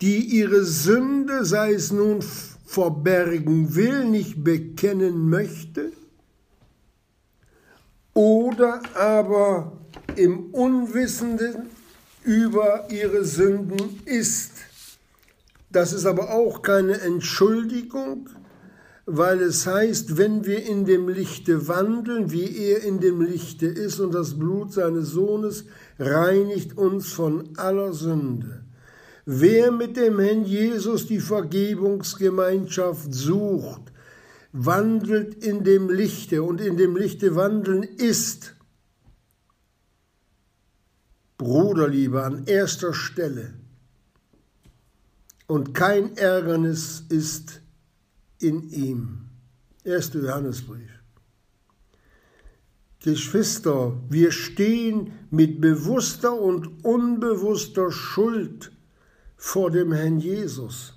die 0.00 0.20
ihre 0.20 0.64
Sünde, 0.64 1.44
sei 1.44 1.72
es 1.72 1.92
nun 1.92 2.22
verbergen 2.66 3.74
will, 3.74 4.04
nicht 4.04 4.42
bekennen 4.44 5.28
möchte, 5.30 5.92
oder 8.12 8.82
aber 8.94 9.72
im 10.16 10.46
Unwissenden 10.52 11.68
über 12.24 12.90
ihre 12.90 13.24
Sünden 13.24 14.00
ist. 14.04 14.52
Das 15.70 15.92
ist 15.92 16.06
aber 16.06 16.30
auch 16.30 16.62
keine 16.62 17.00
Entschuldigung, 17.00 18.28
weil 19.04 19.40
es 19.40 19.66
heißt, 19.66 20.16
wenn 20.16 20.44
wir 20.44 20.64
in 20.66 20.84
dem 20.84 21.08
Lichte 21.08 21.68
wandeln, 21.68 22.32
wie 22.32 22.56
er 22.56 22.82
in 22.82 22.98
dem 22.98 23.20
Lichte 23.20 23.66
ist, 23.66 24.00
und 24.00 24.12
das 24.12 24.38
Blut 24.38 24.72
seines 24.72 25.10
Sohnes 25.10 25.64
reinigt 25.98 26.76
uns 26.76 27.12
von 27.12 27.56
aller 27.56 27.92
Sünde. 27.92 28.65
Wer 29.28 29.72
mit 29.72 29.96
dem 29.96 30.20
Herrn 30.20 30.44
Jesus 30.44 31.06
die 31.06 31.18
Vergebungsgemeinschaft 31.18 33.12
sucht, 33.12 33.92
wandelt 34.52 35.44
in 35.44 35.64
dem 35.64 35.90
Lichte 35.90 36.44
und 36.44 36.60
in 36.60 36.76
dem 36.76 36.96
Lichte 36.96 37.34
wandeln 37.34 37.82
ist 37.82 38.54
Bruderliebe 41.38 42.22
an 42.22 42.46
erster 42.46 42.94
Stelle 42.94 43.54
und 45.48 45.74
kein 45.74 46.16
Ärgernis 46.16 47.02
ist 47.08 47.60
in 48.38 48.70
ihm. 48.70 49.28
1. 49.84 50.14
Johannesbrief. 50.14 50.90
Geschwister, 53.00 54.00
wir 54.08 54.30
stehen 54.32 55.12
mit 55.30 55.60
bewusster 55.60 56.40
und 56.40 56.84
unbewusster 56.84 57.92
Schuld 57.92 58.72
vor 59.46 59.70
dem 59.70 59.92
Herrn 59.92 60.18
Jesus. 60.18 60.92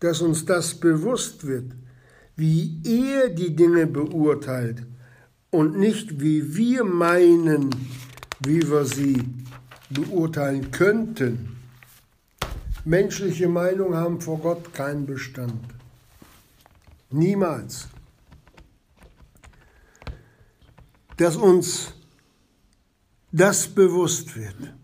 Dass 0.00 0.20
uns 0.20 0.44
das 0.44 0.74
bewusst 0.74 1.46
wird, 1.46 1.70
wie 2.34 2.80
er 2.84 3.28
die 3.28 3.54
Dinge 3.54 3.86
beurteilt 3.86 4.84
und 5.50 5.78
nicht 5.78 6.20
wie 6.20 6.56
wir 6.56 6.82
meinen, 6.82 7.70
wie 8.40 8.68
wir 8.68 8.84
sie 8.84 9.22
beurteilen 9.90 10.72
könnten. 10.72 11.56
Menschliche 12.84 13.48
Meinungen 13.48 13.94
haben 13.94 14.20
vor 14.20 14.38
Gott 14.40 14.74
keinen 14.74 15.06
Bestand. 15.06 15.62
Niemals. 17.10 17.86
Dass 21.16 21.36
uns 21.36 21.92
das 23.30 23.68
bewusst 23.68 24.34
wird. 24.34 24.74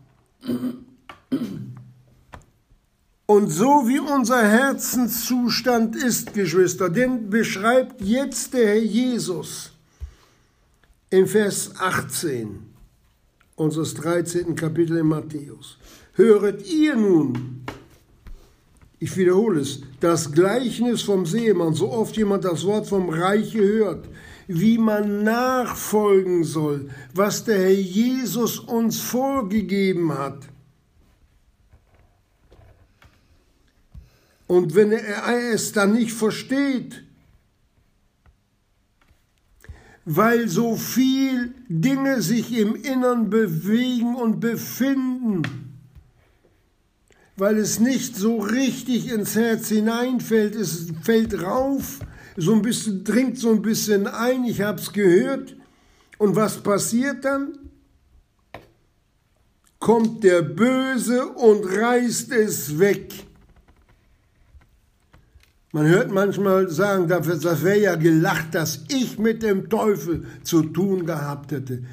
Und 3.30 3.50
so 3.50 3.86
wie 3.86 4.00
unser 4.00 4.42
Herzenszustand 4.42 5.94
ist, 5.94 6.32
Geschwister, 6.32 6.88
den 6.88 7.28
beschreibt 7.28 8.00
jetzt 8.00 8.54
der 8.54 8.68
Herr 8.68 8.82
Jesus 8.82 9.70
in 11.10 11.26
Vers 11.26 11.72
18 11.78 12.60
unseres 13.54 13.92
13. 13.92 14.56
Kapitels 14.56 15.00
in 15.00 15.08
Matthäus. 15.08 15.76
Höret 16.14 16.66
ihr 16.72 16.96
nun, 16.96 17.64
ich 18.98 19.14
wiederhole 19.14 19.60
es, 19.60 19.82
das 20.00 20.32
Gleichnis 20.32 21.02
vom 21.02 21.26
Seemann, 21.26 21.74
so 21.74 21.90
oft 21.90 22.16
jemand 22.16 22.46
das 22.46 22.64
Wort 22.64 22.86
vom 22.86 23.10
Reiche 23.10 23.60
hört, 23.60 24.08
wie 24.46 24.78
man 24.78 25.22
nachfolgen 25.22 26.44
soll, 26.44 26.88
was 27.12 27.44
der 27.44 27.58
Herr 27.58 27.72
Jesus 27.72 28.58
uns 28.58 29.02
vorgegeben 29.02 30.16
hat. 30.16 30.48
Und 34.48 34.74
wenn 34.74 34.90
er 34.92 35.52
es 35.52 35.72
dann 35.72 35.92
nicht 35.92 36.12
versteht, 36.12 37.04
weil 40.06 40.48
so 40.48 40.74
viel 40.74 41.54
Dinge 41.68 42.22
sich 42.22 42.56
im 42.56 42.74
Innern 42.74 43.28
bewegen 43.28 44.16
und 44.16 44.40
befinden, 44.40 45.42
weil 47.36 47.58
es 47.58 47.78
nicht 47.78 48.16
so 48.16 48.38
richtig 48.38 49.12
ins 49.12 49.36
Herz 49.36 49.68
hineinfällt, 49.68 50.56
es 50.56 50.88
fällt 51.02 51.42
rauf, 51.42 52.00
so 52.36 52.54
ein 52.54 52.62
bisschen 52.62 53.04
dringt 53.04 53.38
so 53.38 53.50
ein 53.50 53.60
bisschen 53.60 54.06
ein, 54.06 54.44
ich 54.44 54.62
habe 54.62 54.80
es 54.80 54.94
gehört. 54.94 55.54
Und 56.16 56.36
was 56.36 56.62
passiert 56.62 57.24
dann? 57.26 57.58
Kommt 59.78 60.24
der 60.24 60.40
Böse 60.40 61.28
und 61.28 61.64
reißt 61.66 62.32
es 62.32 62.78
weg. 62.78 63.27
Man 65.78 65.86
hört 65.86 66.10
manchmal 66.10 66.68
sagen, 66.68 67.06
das 67.06 67.62
wäre 67.62 67.78
ja 67.78 67.94
gelacht, 67.94 68.52
dass 68.56 68.80
ich 68.88 69.16
mit 69.16 69.44
dem 69.44 69.70
Teufel 69.70 70.24
zu 70.42 70.64
tun 70.64 71.06
gehabt 71.06 71.52
hätte. 71.52 71.84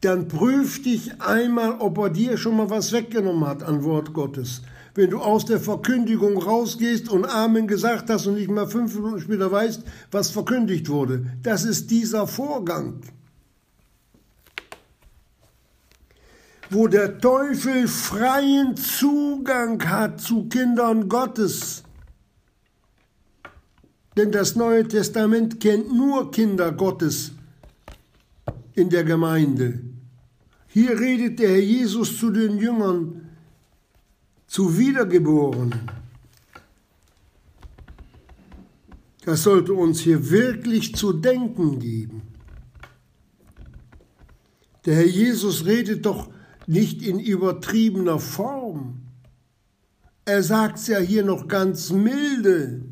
Dann 0.00 0.28
prüf 0.28 0.80
dich 0.80 1.20
einmal, 1.20 1.74
ob 1.80 1.98
er 1.98 2.10
dir 2.10 2.36
schon 2.36 2.56
mal 2.56 2.70
was 2.70 2.92
weggenommen 2.92 3.44
hat 3.44 3.64
an 3.64 3.82
Wort 3.82 4.12
Gottes. 4.12 4.62
Wenn 4.94 5.10
du 5.10 5.18
aus 5.18 5.44
der 5.44 5.58
Verkündigung 5.58 6.40
rausgehst 6.40 7.08
und 7.08 7.24
Amen 7.24 7.66
gesagt 7.66 8.10
hast 8.10 8.28
und 8.28 8.34
nicht 8.34 8.48
mal 8.48 8.68
fünf 8.68 8.94
Minuten 8.94 9.20
später 9.20 9.50
weißt, 9.50 9.82
was 10.12 10.30
verkündigt 10.30 10.88
wurde. 10.88 11.26
Das 11.42 11.64
ist 11.64 11.90
dieser 11.90 12.28
Vorgang. 12.28 13.00
Wo 16.70 16.86
der 16.86 17.18
Teufel 17.18 17.88
freien 17.88 18.76
Zugang 18.76 19.84
hat 19.88 20.20
zu 20.20 20.48
Kindern 20.48 21.08
Gottes 21.08 21.82
denn 24.16 24.30
das 24.30 24.56
Neue 24.56 24.86
Testament 24.86 25.60
kennt 25.60 25.92
nur 25.92 26.30
Kinder 26.30 26.72
Gottes 26.72 27.32
in 28.74 28.90
der 28.90 29.04
Gemeinde. 29.04 29.80
Hier 30.68 30.98
redet 30.98 31.38
der 31.38 31.50
Herr 31.50 31.60
Jesus 31.60 32.18
zu 32.18 32.30
den 32.30 32.56
Jüngern, 32.58 33.28
zu 34.46 34.78
Wiedergeborenen. 34.78 35.90
Das 39.24 39.42
sollte 39.44 39.72
uns 39.74 40.00
hier 40.00 40.30
wirklich 40.30 40.94
zu 40.94 41.12
denken 41.12 41.78
geben. 41.78 42.22
Der 44.84 44.96
Herr 44.96 45.06
Jesus 45.06 45.64
redet 45.64 46.06
doch 46.06 46.30
nicht 46.66 47.02
in 47.02 47.20
übertriebener 47.20 48.18
Form. 48.18 49.02
Er 50.24 50.42
sagt 50.42 50.78
es 50.78 50.86
ja 50.88 50.98
hier 50.98 51.24
noch 51.24 51.48
ganz 51.48 51.90
milde. 51.90 52.82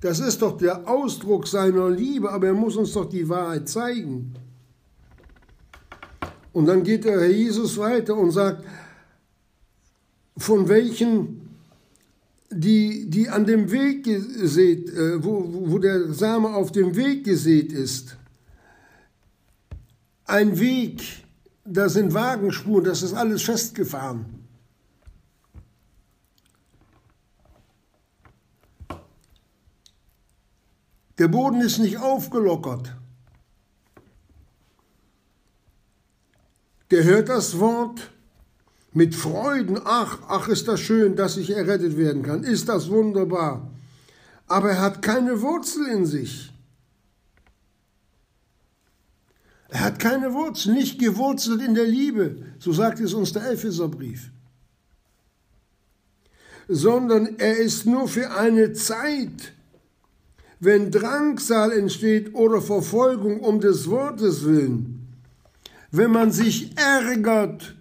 Das 0.00 0.18
ist 0.18 0.40
doch 0.40 0.56
der 0.56 0.88
Ausdruck 0.88 1.46
seiner 1.46 1.90
Liebe, 1.90 2.30
aber 2.30 2.48
er 2.48 2.54
muss 2.54 2.76
uns 2.76 2.92
doch 2.92 3.08
die 3.08 3.28
Wahrheit 3.28 3.68
zeigen. 3.68 4.34
Und 6.52 6.66
dann 6.66 6.82
geht 6.82 7.04
der 7.04 7.20
Herr 7.20 7.30
Jesus 7.30 7.76
weiter 7.76 8.16
und 8.16 8.30
sagt, 8.30 8.64
von 10.36 10.68
welchen 10.68 11.50
die, 12.50 13.08
die 13.08 13.28
an 13.28 13.44
dem 13.44 13.70
Weg 13.70 14.04
gesät, 14.04 14.88
äh, 14.90 15.22
wo, 15.22 15.46
wo 15.70 15.78
der 15.78 16.12
Same 16.12 16.48
auf 16.48 16.72
dem 16.72 16.96
Weg 16.96 17.24
gesät 17.24 17.72
ist. 17.72 18.16
Ein 20.24 20.58
Weg, 20.58 21.02
da 21.64 21.88
sind 21.88 22.12
Wagenspuren, 22.12 22.84
das 22.84 23.02
ist 23.02 23.14
alles 23.14 23.42
festgefahren. 23.42 24.39
Der 31.20 31.28
Boden 31.28 31.60
ist 31.60 31.78
nicht 31.78 31.98
aufgelockert. 31.98 32.96
Der 36.90 37.04
hört 37.04 37.28
das 37.28 37.60
Wort 37.60 38.10
mit 38.94 39.14
Freuden. 39.14 39.78
Ach, 39.84 40.18
ach, 40.28 40.48
ist 40.48 40.66
das 40.66 40.80
schön, 40.80 41.16
dass 41.16 41.36
ich 41.36 41.50
errettet 41.50 41.98
werden 41.98 42.22
kann. 42.22 42.42
Ist 42.42 42.70
das 42.70 42.88
wunderbar. 42.88 43.70
Aber 44.46 44.70
er 44.70 44.80
hat 44.80 45.02
keine 45.02 45.42
Wurzel 45.42 45.88
in 45.88 46.06
sich. 46.06 46.54
Er 49.68 49.80
hat 49.80 49.98
keine 49.98 50.32
Wurzel, 50.32 50.72
nicht 50.72 50.98
gewurzelt 50.98 51.60
in 51.60 51.74
der 51.74 51.86
Liebe, 51.86 52.46
so 52.58 52.72
sagt 52.72 52.98
es 52.98 53.12
uns 53.12 53.34
der 53.34 53.52
Epheserbrief. 53.52 54.30
Sondern 56.66 57.38
er 57.38 57.58
ist 57.58 57.84
nur 57.84 58.08
für 58.08 58.30
eine 58.30 58.72
Zeit, 58.72 59.52
wenn 60.60 60.90
Drangsal 60.90 61.72
entsteht 61.72 62.34
oder 62.34 62.60
Verfolgung 62.60 63.40
um 63.40 63.60
des 63.60 63.88
Wortes 63.88 64.44
willen, 64.44 65.08
wenn 65.90 66.12
man 66.12 66.30
sich 66.30 66.76
ärgert 66.78 67.74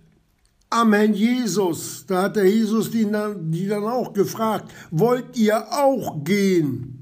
am 0.70 0.94
Herrn 0.94 1.14
Jesus, 1.14 2.06
da 2.08 2.24
hat 2.24 2.38
der 2.38 2.50
Jesus 2.50 2.90
die, 2.90 3.06
die 3.42 3.68
dann 3.68 3.84
auch 3.84 4.14
gefragt, 4.14 4.72
wollt 4.92 5.38
ihr 5.38 5.72
auch 5.72 6.24
gehen? 6.24 6.96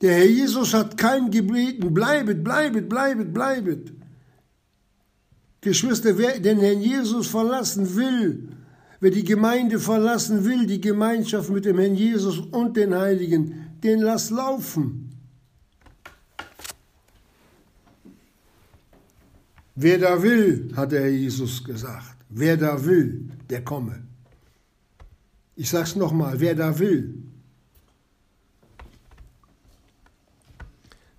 Der 0.00 0.16
Herr 0.16 0.26
Jesus 0.26 0.74
hat 0.74 0.98
kein 0.98 1.30
gebeten, 1.30 1.94
bleibet, 1.94 2.44
bleibet, 2.44 2.88
bleibet, 2.88 3.32
bleibet. 3.32 3.92
Geschwister, 5.62 6.18
wer 6.18 6.38
den 6.38 6.58
Herrn 6.58 6.82
Jesus 6.82 7.28
verlassen 7.28 7.96
will, 7.96 8.48
wer 9.04 9.10
die 9.10 9.24
Gemeinde 9.24 9.78
verlassen 9.78 10.46
will, 10.46 10.64
die 10.66 10.80
Gemeinschaft 10.80 11.50
mit 11.50 11.66
dem 11.66 11.78
Herrn 11.78 11.94
Jesus 11.94 12.38
und 12.38 12.74
den 12.74 12.94
Heiligen, 12.94 13.76
den 13.82 14.00
lass 14.00 14.30
laufen. 14.30 15.10
Wer 19.74 19.98
da 19.98 20.22
will, 20.22 20.72
hat 20.74 20.92
der 20.92 21.02
Herr 21.02 21.10
Jesus 21.10 21.62
gesagt, 21.62 22.16
wer 22.30 22.56
da 22.56 22.82
will, 22.82 23.28
der 23.50 23.62
komme. 23.62 24.04
Ich 25.54 25.68
sag's 25.68 25.96
nochmal, 25.96 26.40
wer 26.40 26.54
da 26.54 26.78
will. 26.78 27.24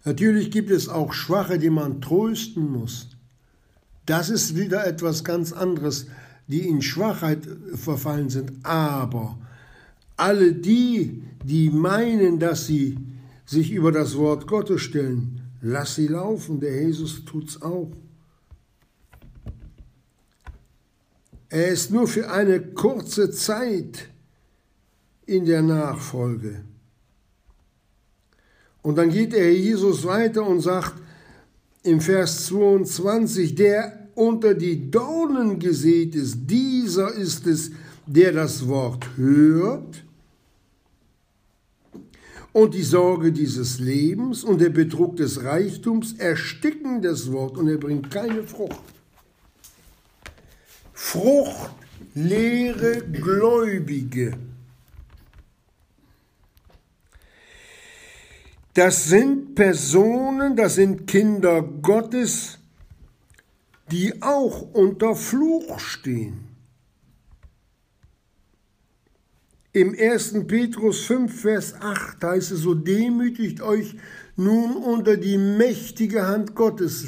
Natürlich 0.06 0.50
gibt 0.50 0.72
es 0.72 0.90
auch 0.90 1.14
Schwache, 1.14 1.60
die 1.60 1.70
man 1.70 2.02
trösten 2.02 2.68
muss. 2.68 3.10
Das 4.08 4.32
ist 4.32 4.56
wieder 4.56 4.88
etwas 4.88 5.24
ganz 5.24 5.54
anderes, 5.54 6.08
die 6.48 6.68
in 6.68 6.82
Schwachheit 6.82 7.48
verfallen 7.74 8.30
sind. 8.30 8.54
Aber 8.64 9.38
alle 10.18 10.54
die, 10.54 11.24
die 11.44 11.70
meinen, 11.70 12.40
dass 12.40 12.68
sie 12.68 12.98
sich 13.46 13.72
über 13.72 13.92
das 13.92 14.18
Wort 14.18 14.48
Gottes 14.48 14.82
stellen, 14.82 15.42
lass 15.62 15.96
sie 15.96 16.08
laufen. 16.08 16.60
Der 16.60 16.84
Jesus 16.84 17.26
tut's 17.26 17.62
auch. 17.62 17.92
Er 21.50 21.70
ist 21.70 21.92
nur 21.92 22.08
für 22.08 22.32
eine 22.32 22.60
kurze 22.60 23.32
Zeit 23.32 24.10
in 25.26 25.46
der 25.46 25.62
Nachfolge. 25.62 26.64
Und 28.82 28.98
dann 28.98 29.10
geht 29.10 29.34
der 29.34 29.54
Jesus 29.54 30.04
weiter 30.06 30.46
und 30.46 30.62
sagt 30.62 31.02
im 31.84 32.02
Vers 32.02 32.46
22, 32.48 33.56
der 33.56 34.05
unter 34.16 34.54
die 34.54 34.90
Dornen 34.90 35.60
gesät 35.60 36.16
ist, 36.16 36.38
dieser 36.46 37.14
ist 37.14 37.46
es, 37.46 37.72
der 38.08 38.32
das 38.32 38.68
Wort 38.68 39.18
hört 39.18 40.04
und 42.56 42.74
die 42.74 42.84
Sorge 42.84 43.34
dieses 43.34 43.80
Lebens 43.80 44.46
und 44.46 44.62
der 44.62 44.70
Betrug 44.70 45.18
des 45.18 45.44
Reichtums 45.44 46.14
ersticken 46.14 47.02
das 47.02 47.32
Wort 47.34 47.58
und 47.58 47.68
er 47.68 47.78
bringt 47.78 48.10
keine 48.10 48.44
Frucht. 48.44 48.80
Frucht, 50.94 51.72
leere 52.14 53.02
Gläubige. 53.02 54.38
Das 58.74 59.06
sind 59.06 59.56
Personen, 59.56 60.56
das 60.56 60.76
sind 60.76 61.08
Kinder 61.08 61.62
Gottes, 61.62 62.58
die 63.92 64.22
auch 64.22 64.62
unter 64.74 65.16
Fluch 65.16 65.80
stehen. 65.80 66.48
Im 69.74 69.96
1. 70.00 70.48
Petrus 70.48 71.06
5, 71.06 71.42
Vers 71.42 71.74
8 71.80 72.24
heißt 72.24 72.52
es, 72.52 72.60
so 72.62 72.74
demütigt 72.74 73.62
euch 73.62 73.96
nun 74.38 74.78
unter 74.78 75.18
die 75.18 75.38
mächtige 75.38 76.26
Hand 76.26 76.56
Gottes, 76.56 77.06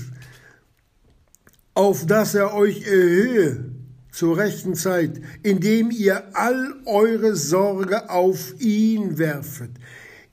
auf 1.74 2.06
dass 2.06 2.36
er 2.36 2.54
euch 2.54 2.86
erhöhe 2.86 3.72
zur 4.12 4.38
rechten 4.38 4.76
Zeit, 4.76 5.22
indem 5.44 5.92
ihr 5.92 6.36
all 6.36 6.76
eure 6.86 7.36
Sorge 7.36 8.10
auf 8.10 8.60
ihn 8.60 9.18
werfet 9.18 9.72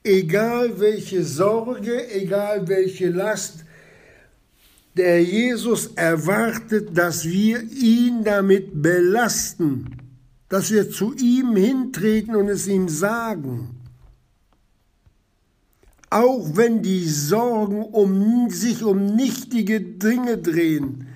egal 0.05 0.79
welche 0.79 1.23
Sorge, 1.23 2.09
egal 2.11 2.67
welche 2.67 3.09
Last, 3.09 3.64
der 4.95 5.23
Jesus 5.23 5.87
erwartet, 5.95 6.97
dass 6.97 7.25
wir 7.25 7.61
ihn 7.61 8.23
damit 8.23 8.81
belasten, 8.81 9.97
dass 10.47 10.71
wir 10.71 10.89
zu 10.89 11.13
ihm 11.15 11.55
hintreten 11.55 12.35
und 12.35 12.47
es 12.47 12.67
ihm 12.67 12.87
sagen. 12.87 13.81
Auch 16.09 16.55
wenn 16.55 16.81
die 16.81 17.05
Sorgen 17.05 17.83
um 17.83 18.49
sich 18.49 18.83
um 18.83 19.05
nichtige 19.05 19.81
Dinge 19.81 20.37
drehen 20.37 21.07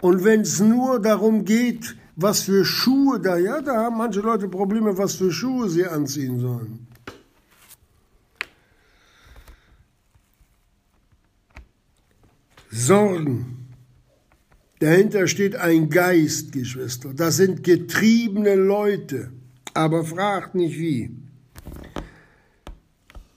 und 0.00 0.24
wenn 0.24 0.42
es 0.42 0.60
nur 0.60 1.00
darum 1.00 1.44
geht, 1.44 1.96
was 2.14 2.42
für 2.42 2.64
Schuhe 2.64 3.18
da, 3.18 3.36
ja, 3.36 3.60
da 3.62 3.84
haben 3.84 3.96
manche 3.96 4.20
Leute 4.20 4.48
Probleme, 4.48 4.96
was 4.96 5.16
für 5.16 5.32
Schuhe 5.32 5.68
sie 5.68 5.86
anziehen 5.86 6.38
sollen. 6.38 6.86
Sorgen. 12.72 13.68
Dahinter 14.78 15.28
steht 15.28 15.56
ein 15.56 15.90
Geist, 15.90 16.52
Geschwister. 16.52 17.12
Das 17.12 17.36
sind 17.36 17.62
getriebene 17.62 18.54
Leute. 18.54 19.30
Aber 19.74 20.04
fragt 20.04 20.54
nicht 20.54 20.78
wie. 20.78 21.14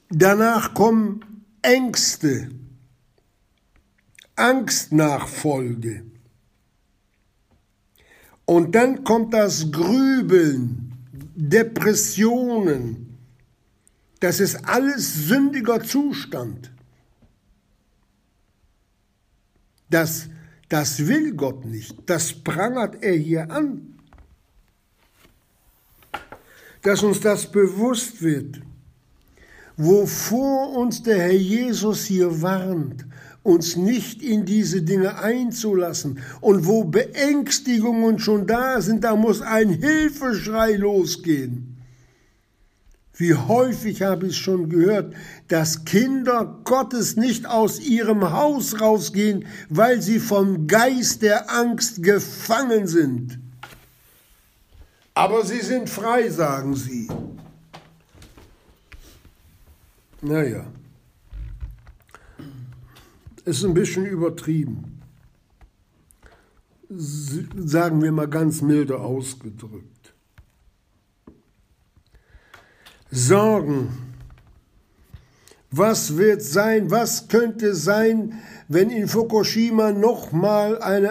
Danach 0.09 0.73
kommen 0.73 1.19
Ängste, 1.61 2.49
Angstnachfolge. 4.35 6.03
Und 8.45 8.75
dann 8.75 9.03
kommt 9.03 9.33
das 9.33 9.71
Grübeln, 9.71 10.93
Depressionen. 11.35 13.17
Das 14.19 14.39
ist 14.39 14.65
alles 14.65 15.27
sündiger 15.27 15.83
Zustand. 15.83 16.71
Das, 19.95 20.27
das 20.67 21.07
will 21.07 21.35
Gott 21.35 21.63
nicht. 21.63 21.95
Das 22.05 22.33
prangert 22.33 23.01
er 23.01 23.15
hier 23.15 23.49
an. 23.49 23.95
Dass 26.81 27.01
uns 27.01 27.21
das 27.21 27.49
bewusst 27.49 28.21
wird, 28.21 28.59
wovor 29.77 30.75
uns 30.75 31.01
der 31.01 31.19
Herr 31.19 31.31
Jesus 31.31 32.03
hier 32.03 32.41
warnt, 32.41 33.05
uns 33.41 33.77
nicht 33.77 34.21
in 34.21 34.45
diese 34.45 34.81
Dinge 34.81 35.17
einzulassen. 35.17 36.19
Und 36.41 36.65
wo 36.65 36.83
Beängstigungen 36.83 38.19
schon 38.19 38.47
da 38.47 38.81
sind, 38.81 39.05
da 39.05 39.15
muss 39.15 39.41
ein 39.41 39.69
Hilfeschrei 39.69 40.73
losgehen. 40.73 41.77
Wie 43.13 43.33
häufig 43.33 44.01
habe 44.01 44.27
ich 44.27 44.37
schon 44.37 44.67
gehört, 44.67 45.15
dass 45.47 45.85
Kinder 45.85 46.59
Gottes 46.63 47.15
nicht 47.17 47.45
aus 47.45 47.79
ihrem 47.79 48.31
Haus 48.31 48.81
rausgehen, 48.81 49.45
weil 49.69 50.01
sie 50.01 50.19
vom 50.19 50.67
Geist 50.67 51.21
der 51.21 51.51
Angst 51.51 52.01
gefangen 52.01 52.87
sind. 52.87 53.39
Aber 55.13 55.45
sie 55.45 55.61
sind 55.61 55.89
frei, 55.89 56.29
sagen 56.29 56.75
sie. 56.75 57.07
Naja, 60.21 60.65
ist 63.45 63.63
ein 63.63 63.73
bisschen 63.73 64.05
übertrieben. 64.05 65.01
Sagen 66.89 68.01
wir 68.01 68.11
mal 68.11 68.27
ganz 68.27 68.61
milde 68.61 68.99
ausgedrückt. 68.99 70.13
Sorgen. 73.11 74.14
Was 75.77 76.15
wird 76.15 76.41
sein, 76.41 76.89
was 76.89 77.27
könnte 77.27 77.75
sein, 77.75 78.35
wenn 78.69 78.89
in 78.89 79.09
Fukushima 79.09 79.91
nochmal 79.91 80.81
ein 80.81 81.09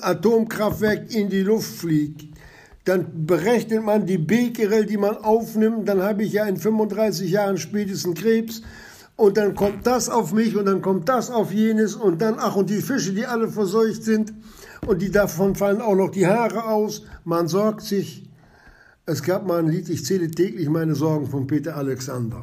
Atomkraftwerk 0.00 1.14
in 1.14 1.28
die 1.28 1.42
Luft 1.42 1.72
fliegt? 1.72 2.26
Dann 2.84 3.26
berechnet 3.26 3.84
man 3.84 4.04
die 4.04 4.18
Becquerel, 4.18 4.86
die 4.86 4.96
man 4.96 5.18
aufnimmt, 5.18 5.88
dann 5.88 6.02
habe 6.02 6.24
ich 6.24 6.32
ja 6.32 6.46
in 6.46 6.56
35 6.56 7.30
Jahren 7.30 7.58
spätestens 7.58 8.20
Krebs 8.20 8.62
und 9.14 9.36
dann 9.36 9.54
kommt 9.54 9.86
das 9.86 10.08
auf 10.08 10.32
mich 10.32 10.56
und 10.56 10.64
dann 10.64 10.82
kommt 10.82 11.08
das 11.08 11.30
auf 11.30 11.52
jenes 11.52 11.94
und 11.94 12.20
dann, 12.20 12.38
ach, 12.40 12.56
und 12.56 12.70
die 12.70 12.82
Fische, 12.82 13.12
die 13.12 13.26
alle 13.26 13.46
verseucht 13.46 14.02
sind 14.02 14.34
und 14.84 15.00
die 15.00 15.12
davon 15.12 15.54
fallen 15.54 15.80
auch 15.80 15.94
noch 15.94 16.10
die 16.10 16.26
Haare 16.26 16.64
aus. 16.64 17.04
Man 17.22 17.46
sorgt 17.46 17.82
sich. 17.82 18.28
Es 19.04 19.22
gab 19.22 19.46
mal 19.46 19.60
ein 19.60 19.68
Lied, 19.68 19.88
ich 19.90 20.04
zähle 20.04 20.28
täglich 20.28 20.68
meine 20.68 20.96
Sorgen 20.96 21.28
von 21.28 21.46
Peter 21.46 21.76
Alexander. 21.76 22.42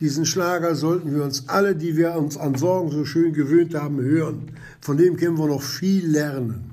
Diesen 0.00 0.24
Schlager 0.24 0.74
sollten 0.74 1.14
wir 1.14 1.22
uns 1.22 1.48
alle, 1.48 1.76
die 1.76 1.94
wir 1.96 2.14
uns 2.14 2.38
an 2.38 2.54
Sorgen 2.54 2.90
so 2.90 3.04
schön 3.04 3.34
gewöhnt 3.34 3.74
haben, 3.74 4.00
hören. 4.00 4.52
Von 4.80 4.96
dem 4.96 5.16
können 5.16 5.38
wir 5.38 5.46
noch 5.46 5.62
viel 5.62 6.06
lernen. 6.06 6.70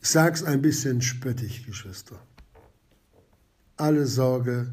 Ich 0.00 0.08
sage 0.08 0.34
es 0.34 0.44
ein 0.44 0.62
bisschen 0.62 1.02
spöttig, 1.02 1.66
Geschwister. 1.66 2.16
Alle 3.76 4.06
Sorge 4.06 4.72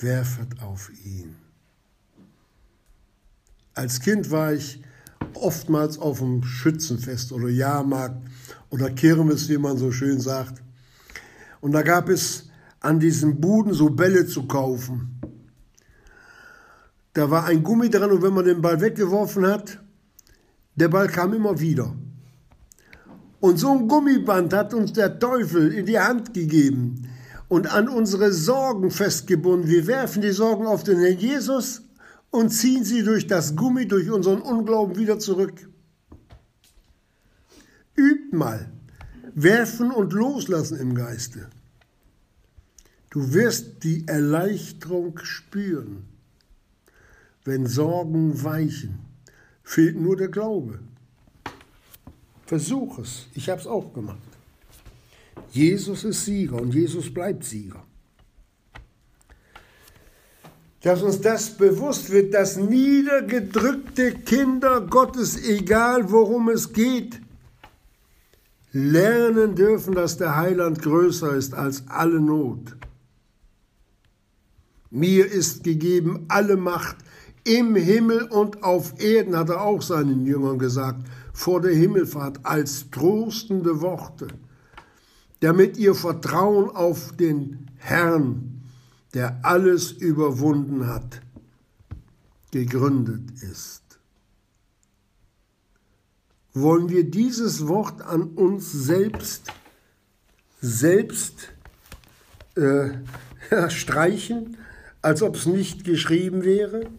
werfet 0.00 0.60
auf 0.60 0.90
ihn. 1.04 1.36
Als 3.74 4.00
Kind 4.00 4.30
war 4.30 4.52
ich 4.52 4.82
oftmals 5.34 5.98
auf 5.98 6.18
dem 6.18 6.42
Schützenfest 6.42 7.32
oder 7.32 7.48
Jahrmarkt 7.48 8.22
oder 8.70 8.90
Kirmes, 8.90 9.48
wie 9.48 9.58
man 9.58 9.78
so 9.78 9.92
schön 9.92 10.20
sagt. 10.20 10.62
Und 11.60 11.72
da 11.72 11.82
gab 11.82 12.08
es 12.08 12.48
an 12.80 12.98
diesen 13.00 13.40
Buden 13.40 13.72
so 13.72 13.90
Bälle 13.90 14.26
zu 14.26 14.46
kaufen. 14.46 15.13
Da 17.14 17.30
war 17.30 17.44
ein 17.44 17.62
Gummi 17.62 17.88
dran 17.90 18.10
und 18.10 18.22
wenn 18.22 18.34
man 18.34 18.44
den 18.44 18.60
Ball 18.60 18.80
weggeworfen 18.80 19.46
hat, 19.46 19.80
der 20.74 20.88
Ball 20.88 21.06
kam 21.06 21.32
immer 21.32 21.60
wieder. 21.60 21.94
Und 23.40 23.58
so 23.58 23.70
ein 23.70 23.88
Gummiband 23.88 24.52
hat 24.52 24.74
uns 24.74 24.92
der 24.94 25.18
Teufel 25.18 25.72
in 25.72 25.86
die 25.86 26.00
Hand 26.00 26.34
gegeben 26.34 27.08
und 27.48 27.72
an 27.72 27.88
unsere 27.88 28.32
Sorgen 28.32 28.90
festgebunden. 28.90 29.68
Wir 29.68 29.86
werfen 29.86 30.22
die 30.22 30.32
Sorgen 30.32 30.66
auf 30.66 30.82
den 30.82 30.98
Herrn 30.98 31.18
Jesus 31.18 31.82
und 32.30 32.50
ziehen 32.50 32.84
sie 32.84 33.04
durch 33.04 33.26
das 33.26 33.54
Gummi, 33.54 33.86
durch 33.86 34.10
unseren 34.10 34.40
Unglauben 34.40 34.96
wieder 34.96 35.18
zurück. 35.18 35.68
Übt 37.96 38.34
mal, 38.36 38.72
werfen 39.34 39.92
und 39.92 40.12
loslassen 40.12 40.78
im 40.78 40.94
Geiste. 40.94 41.48
Du 43.10 43.34
wirst 43.34 43.84
die 43.84 44.08
Erleichterung 44.08 45.20
spüren, 45.22 46.08
wenn 47.44 47.66
Sorgen 47.66 48.42
weichen. 48.42 48.98
Fehlt 49.62 50.00
nur 50.00 50.16
der 50.16 50.28
Glaube. 50.28 50.80
Versuch 52.46 52.98
es. 52.98 53.26
Ich 53.34 53.48
habe 53.48 53.60
es 53.60 53.66
auch 53.66 53.92
gemacht. 53.92 54.18
Jesus 55.50 56.04
ist 56.04 56.24
Sieger 56.24 56.60
und 56.60 56.74
Jesus 56.74 57.12
bleibt 57.12 57.44
Sieger 57.44 57.84
dass 60.84 61.02
uns 61.02 61.18
das 61.22 61.56
bewusst 61.56 62.10
wird, 62.10 62.34
dass 62.34 62.56
niedergedrückte 62.56 64.12
Kinder 64.12 64.82
Gottes, 64.82 65.42
egal 65.42 66.10
worum 66.10 66.50
es 66.50 66.74
geht, 66.74 67.22
lernen 68.70 69.54
dürfen, 69.54 69.94
dass 69.94 70.18
der 70.18 70.36
Heiland 70.36 70.82
größer 70.82 71.36
ist 71.36 71.54
als 71.54 71.88
alle 71.88 72.20
Not. 72.20 72.76
Mir 74.90 75.24
ist 75.24 75.64
gegeben 75.64 76.26
alle 76.28 76.58
Macht 76.58 76.98
im 77.44 77.76
Himmel 77.76 78.22
und 78.24 78.62
auf 78.62 79.00
Erden, 79.00 79.36
hat 79.36 79.50
er 79.50 79.62
auch 79.62 79.82
seinen 79.82 80.26
Jüngern 80.26 80.58
gesagt, 80.58 81.06
vor 81.32 81.60
der 81.60 81.74
Himmelfahrt 81.74 82.40
als 82.44 82.90
trostende 82.90 83.80
Worte, 83.80 84.28
damit 85.40 85.76
ihr 85.76 85.94
Vertrauen 85.94 86.70
auf 86.70 87.12
den 87.16 87.70
Herrn 87.76 88.54
der 89.14 89.38
alles 89.42 89.92
überwunden 89.92 90.88
hat, 90.88 91.20
gegründet 92.50 93.30
ist. 93.42 93.82
Wollen 96.52 96.88
wir 96.88 97.08
dieses 97.08 97.66
Wort 97.66 98.02
an 98.02 98.22
uns 98.22 98.70
selbst, 98.72 99.52
selbst 100.60 101.52
äh, 102.56 102.90
streichen, 103.70 104.56
als 105.00 105.22
ob 105.22 105.36
es 105.36 105.46
nicht 105.46 105.84
geschrieben 105.84 106.44
wäre? 106.44 106.90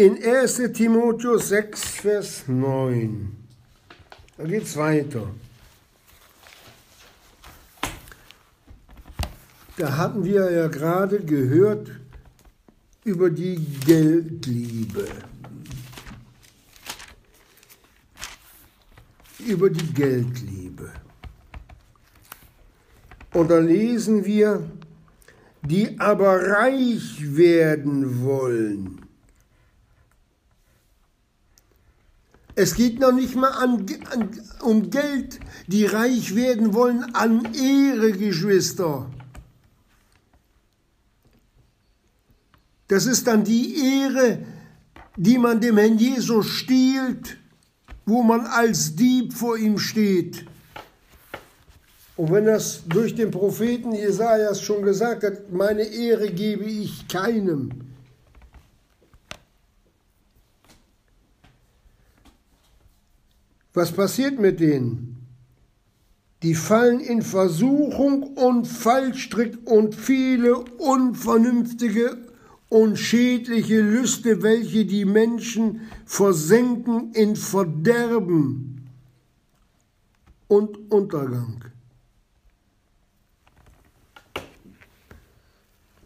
In 0.00 0.16
1 0.16 0.72
Timotheus 0.72 1.50
6, 1.50 1.82
Vers 2.00 2.44
9, 2.48 3.36
da 4.38 4.44
geht 4.44 4.62
es 4.62 4.74
weiter. 4.74 5.28
Da 9.76 9.98
hatten 9.98 10.24
wir 10.24 10.50
ja 10.50 10.68
gerade 10.68 11.20
gehört 11.20 11.90
über 13.04 13.28
die 13.28 13.56
Geldliebe. 13.84 15.06
Über 19.46 19.68
die 19.68 19.92
Geldliebe. 19.92 20.92
Und 23.34 23.50
da 23.50 23.58
lesen 23.58 24.24
wir, 24.24 24.62
die 25.60 26.00
aber 26.00 26.40
reich 26.52 27.36
werden 27.36 28.22
wollen. 28.22 28.99
Es 32.62 32.74
geht 32.74 33.00
noch 33.00 33.12
nicht 33.12 33.36
mal 33.36 33.52
an, 33.52 33.86
an, 34.10 34.28
um 34.60 34.90
Geld, 34.90 35.40
die 35.66 35.86
reich 35.86 36.34
werden 36.34 36.74
wollen 36.74 37.14
an 37.14 37.54
Ehre, 37.54 38.12
Geschwister. 38.12 39.10
Das 42.88 43.06
ist 43.06 43.26
dann 43.26 43.44
die 43.44 44.02
Ehre, 44.02 44.40
die 45.16 45.38
man 45.38 45.62
dem 45.62 45.78
Herrn 45.78 45.96
Jesus 45.96 46.48
stiehlt, 46.48 47.38
wo 48.04 48.22
man 48.22 48.44
als 48.44 48.94
Dieb 48.94 49.32
vor 49.32 49.56
ihm 49.56 49.78
steht. 49.78 50.44
Und 52.18 52.30
wenn 52.30 52.44
das 52.44 52.82
durch 52.86 53.14
den 53.14 53.30
Propheten 53.30 53.92
Jesajas 53.92 54.60
schon 54.60 54.82
gesagt 54.82 55.24
hat, 55.24 55.50
meine 55.50 55.84
Ehre 55.84 56.30
gebe 56.30 56.64
ich 56.64 57.08
keinem. 57.08 57.70
Was 63.72 63.92
passiert 63.92 64.38
mit 64.38 64.60
denen? 64.60 65.16
Die 66.42 66.54
fallen 66.54 67.00
in 67.00 67.22
Versuchung 67.22 68.22
und 68.22 68.66
Fallstrick 68.66 69.58
und 69.66 69.94
viele 69.94 70.56
unvernünftige 70.78 72.16
und 72.70 72.96
schädliche 72.96 73.80
Lüste, 73.80 74.42
welche 74.42 74.86
die 74.86 75.04
Menschen 75.04 75.82
versenken 76.06 77.12
in 77.12 77.36
Verderben 77.36 78.88
und 80.48 80.90
Untergang. 80.90 81.64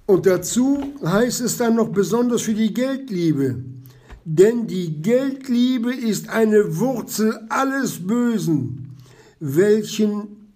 Und 0.07 0.27
dazu 0.27 0.95
heißt 1.03 1.41
es 1.43 1.57
dann 1.57 1.77
noch 1.77 1.89
besonders 1.89 2.43
für 2.43 2.55
die 2.55 2.75
Geldliebe. 2.75 3.63
Denn 4.25 4.67
die 4.67 5.03
Geldliebe 5.03 5.95
ist 5.95 6.31
eine 6.31 6.79
Wurzel 6.79 7.47
alles 7.51 8.07
Bösen, 8.07 8.97
welchen 9.39 10.51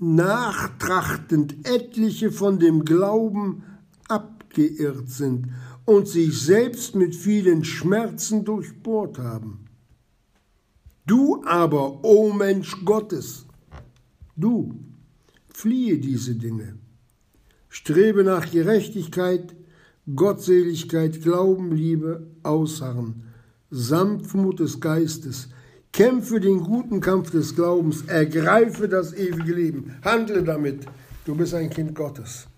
nachtrachtend 0.00 1.68
etliche 1.68 2.32
von 2.32 2.58
dem 2.58 2.84
Glauben 2.84 3.62
ab 4.08 4.44
geirrt 4.50 5.08
sind 5.08 5.48
und 5.84 6.08
sich 6.08 6.40
selbst 6.40 6.94
mit 6.94 7.14
vielen 7.14 7.64
Schmerzen 7.64 8.44
durchbohrt 8.44 9.18
haben. 9.18 9.64
Du 11.06 11.42
aber, 11.46 12.04
o 12.04 12.28
oh 12.28 12.32
Mensch 12.32 12.84
Gottes, 12.84 13.46
du, 14.36 14.74
fliehe 15.48 15.98
diese 15.98 16.34
Dinge, 16.34 16.76
strebe 17.68 18.24
nach 18.24 18.50
Gerechtigkeit, 18.50 19.56
Gottseligkeit, 20.14 21.22
Glauben, 21.22 21.72
Liebe, 21.72 22.26
Ausharren, 22.42 23.24
Sanftmut 23.70 24.60
des 24.60 24.80
Geistes, 24.80 25.48
kämpfe 25.92 26.40
den 26.40 26.60
guten 26.60 27.00
Kampf 27.00 27.30
des 27.30 27.54
Glaubens, 27.54 28.02
ergreife 28.06 28.88
das 28.88 29.12
ewige 29.12 29.54
Leben, 29.54 29.96
handle 30.02 30.42
damit, 30.42 30.86
du 31.24 31.34
bist 31.34 31.54
ein 31.54 31.68
Kind 31.68 31.94
Gottes. 31.94 32.48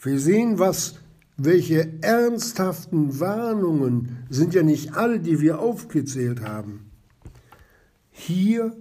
Wir 0.00 0.20
sehen, 0.20 0.58
was, 0.58 0.94
welche 1.36 2.00
ernsthaften 2.02 3.18
Warnungen 3.18 4.24
sind 4.30 4.54
ja 4.54 4.62
nicht 4.62 4.94
alle, 4.94 5.18
die 5.18 5.40
wir 5.40 5.58
aufgezählt 5.58 6.42
haben. 6.42 6.90
Hier 8.10 8.76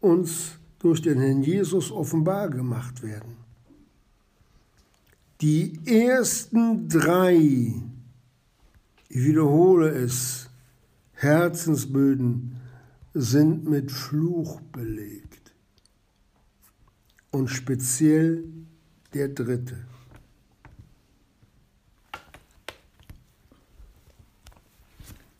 uns 0.00 0.58
durch 0.78 1.00
den 1.00 1.18
Herrn 1.18 1.42
Jesus 1.42 1.90
offenbar 1.90 2.50
gemacht 2.50 3.02
werden. 3.02 3.43
Die 5.44 5.78
ersten 5.84 6.88
drei, 6.88 7.34
ich 7.34 7.74
wiederhole 9.10 9.90
es, 9.90 10.48
Herzensböden 11.12 12.56
sind 13.12 13.68
mit 13.68 13.92
Fluch 13.92 14.62
belegt. 14.72 15.52
Und 17.30 17.48
speziell 17.48 18.44
der 19.12 19.28
dritte. 19.28 19.84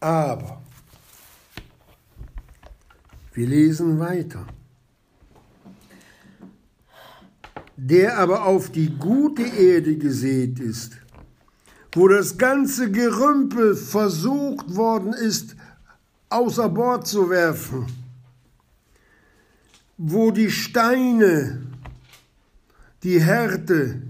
Aber 0.00 0.62
wir 3.32 3.46
lesen 3.46 3.98
weiter. 3.98 4.46
Der 7.76 8.18
aber 8.18 8.44
auf 8.44 8.70
die 8.70 8.96
gute 8.96 9.42
Erde 9.42 9.96
gesät 9.96 10.60
ist, 10.60 10.92
wo 11.92 12.08
das 12.08 12.38
ganze 12.38 12.90
Gerümpel 12.90 13.74
versucht 13.74 14.74
worden 14.76 15.12
ist, 15.12 15.56
außer 16.28 16.68
Bord 16.68 17.06
zu 17.06 17.30
werfen, 17.30 17.86
wo 19.96 20.30
die 20.30 20.50
Steine, 20.50 21.62
die 23.02 23.20
Härte, 23.20 24.02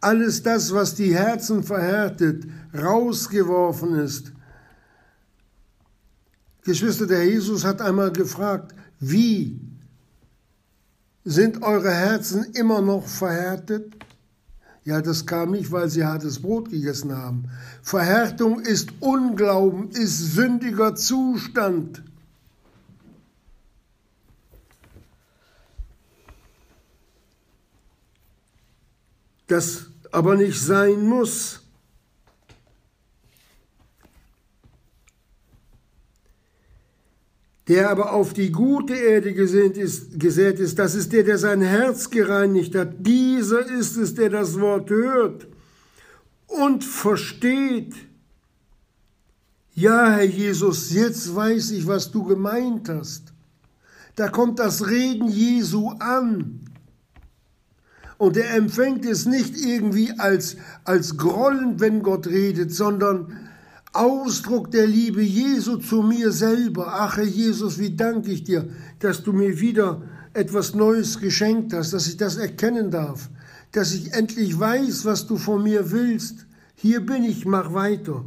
alles 0.00 0.42
das, 0.42 0.74
was 0.74 0.94
die 0.94 1.14
Herzen 1.14 1.62
verhärtet, 1.62 2.44
rausgeworfen 2.76 3.94
ist. 3.94 4.32
Geschwister, 6.64 7.06
der 7.06 7.24
Jesus 7.24 7.64
hat 7.64 7.80
einmal 7.80 8.12
gefragt, 8.12 8.74
wie 8.98 9.60
sind 11.24 11.62
eure 11.62 11.92
Herzen 11.92 12.44
immer 12.54 12.80
noch 12.80 13.06
verhärtet? 13.06 13.94
Ja, 14.84 15.00
das 15.00 15.26
kam 15.26 15.52
nicht, 15.52 15.70
weil 15.70 15.88
sie 15.88 16.04
hartes 16.04 16.42
Brot 16.42 16.70
gegessen 16.70 17.16
haben. 17.16 17.44
Verhärtung 17.82 18.60
ist 18.60 18.90
Unglauben, 19.00 19.90
ist 19.90 20.34
sündiger 20.34 20.96
Zustand. 20.96 22.02
Das 29.46 29.86
aber 30.10 30.34
nicht 30.34 30.60
sein 30.60 31.06
muss. 31.06 31.61
Der 37.72 37.88
aber 37.88 38.12
auf 38.12 38.34
die 38.34 38.52
gute 38.52 38.92
Erde 38.92 39.32
gesät 39.32 39.78
ist, 39.78 40.20
gesät 40.20 40.60
ist, 40.60 40.78
das 40.78 40.94
ist 40.94 41.10
der, 41.10 41.22
der 41.22 41.38
sein 41.38 41.62
Herz 41.62 42.10
gereinigt 42.10 42.74
hat. 42.74 42.96
Dieser 42.98 43.64
ist 43.64 43.96
es, 43.96 44.14
der 44.14 44.28
das 44.28 44.60
Wort 44.60 44.90
hört 44.90 45.46
und 46.48 46.84
versteht. 46.84 47.94
Ja, 49.72 50.10
Herr 50.10 50.24
Jesus, 50.24 50.92
jetzt 50.92 51.34
weiß 51.34 51.70
ich, 51.70 51.86
was 51.86 52.10
du 52.10 52.24
gemeint 52.24 52.90
hast. 52.90 53.32
Da 54.16 54.28
kommt 54.28 54.58
das 54.58 54.86
Reden 54.86 55.28
Jesu 55.28 55.92
an. 55.98 56.60
Und 58.18 58.36
er 58.36 58.54
empfängt 58.54 59.06
es 59.06 59.24
nicht 59.24 59.56
irgendwie 59.56 60.12
als, 60.18 60.56
als 60.84 61.16
grollend, 61.16 61.80
wenn 61.80 62.02
Gott 62.02 62.26
redet, 62.26 62.70
sondern 62.70 63.41
Ausdruck 63.92 64.70
der 64.70 64.86
Liebe 64.86 65.22
Jesu 65.22 65.76
zu 65.76 66.02
mir 66.02 66.32
selber. 66.32 66.86
Ach 66.88 67.16
Herr 67.16 67.24
Jesus, 67.24 67.78
wie 67.78 67.94
danke 67.94 68.30
ich 68.30 68.42
dir, 68.42 68.68
dass 68.98 69.22
du 69.22 69.32
mir 69.32 69.60
wieder 69.60 70.02
etwas 70.32 70.74
Neues 70.74 71.20
geschenkt 71.20 71.74
hast, 71.74 71.92
dass 71.92 72.06
ich 72.06 72.16
das 72.16 72.36
erkennen 72.36 72.90
darf, 72.90 73.28
dass 73.72 73.92
ich 73.92 74.12
endlich 74.12 74.58
weiß, 74.58 75.04
was 75.04 75.26
du 75.26 75.36
von 75.36 75.62
mir 75.62 75.90
willst. 75.90 76.46
Hier 76.74 77.04
bin 77.04 77.24
ich, 77.24 77.44
mach 77.44 77.74
weiter. 77.74 78.24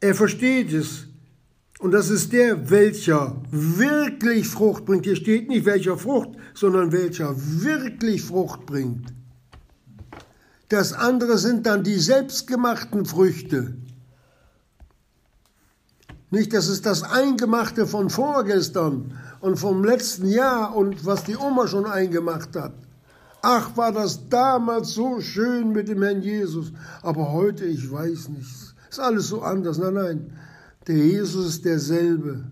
Er 0.00 0.14
versteht 0.14 0.72
es. 0.72 1.04
Und 1.78 1.92
das 1.92 2.10
ist 2.10 2.32
der, 2.32 2.70
welcher 2.70 3.40
wirklich 3.50 4.48
Frucht 4.48 4.84
bringt. 4.84 5.04
Hier 5.04 5.14
steht 5.14 5.48
nicht 5.48 5.64
welcher 5.64 5.96
Frucht, 5.96 6.30
sondern 6.54 6.90
welcher 6.90 7.34
wirklich 7.36 8.22
Frucht 8.22 8.66
bringt. 8.66 9.12
Das 10.68 10.92
andere 10.92 11.38
sind 11.38 11.66
dann 11.66 11.82
die 11.82 11.98
selbstgemachten 11.98 13.06
Früchte. 13.06 13.74
Nicht, 16.30 16.52
das 16.52 16.68
ist 16.68 16.84
das 16.84 17.02
Eingemachte 17.02 17.86
von 17.86 18.10
vorgestern 18.10 19.18
und 19.40 19.56
vom 19.58 19.82
letzten 19.82 20.28
Jahr 20.28 20.76
und 20.76 21.06
was 21.06 21.24
die 21.24 21.36
Oma 21.36 21.66
schon 21.68 21.86
eingemacht 21.86 22.54
hat. 22.54 22.74
Ach, 23.40 23.76
war 23.76 23.92
das 23.92 24.28
damals 24.28 24.90
so 24.90 25.20
schön 25.20 25.72
mit 25.72 25.88
dem 25.88 26.02
Herrn 26.02 26.20
Jesus. 26.20 26.72
Aber 27.02 27.32
heute, 27.32 27.64
ich 27.64 27.90
weiß 27.90 28.28
nicht. 28.30 28.50
Ist 28.90 29.00
alles 29.00 29.28
so 29.28 29.42
anders. 29.42 29.78
Nein, 29.78 29.94
nein. 29.94 30.38
Der 30.86 30.96
Jesus 30.96 31.46
ist 31.46 31.64
derselbe. 31.64 32.44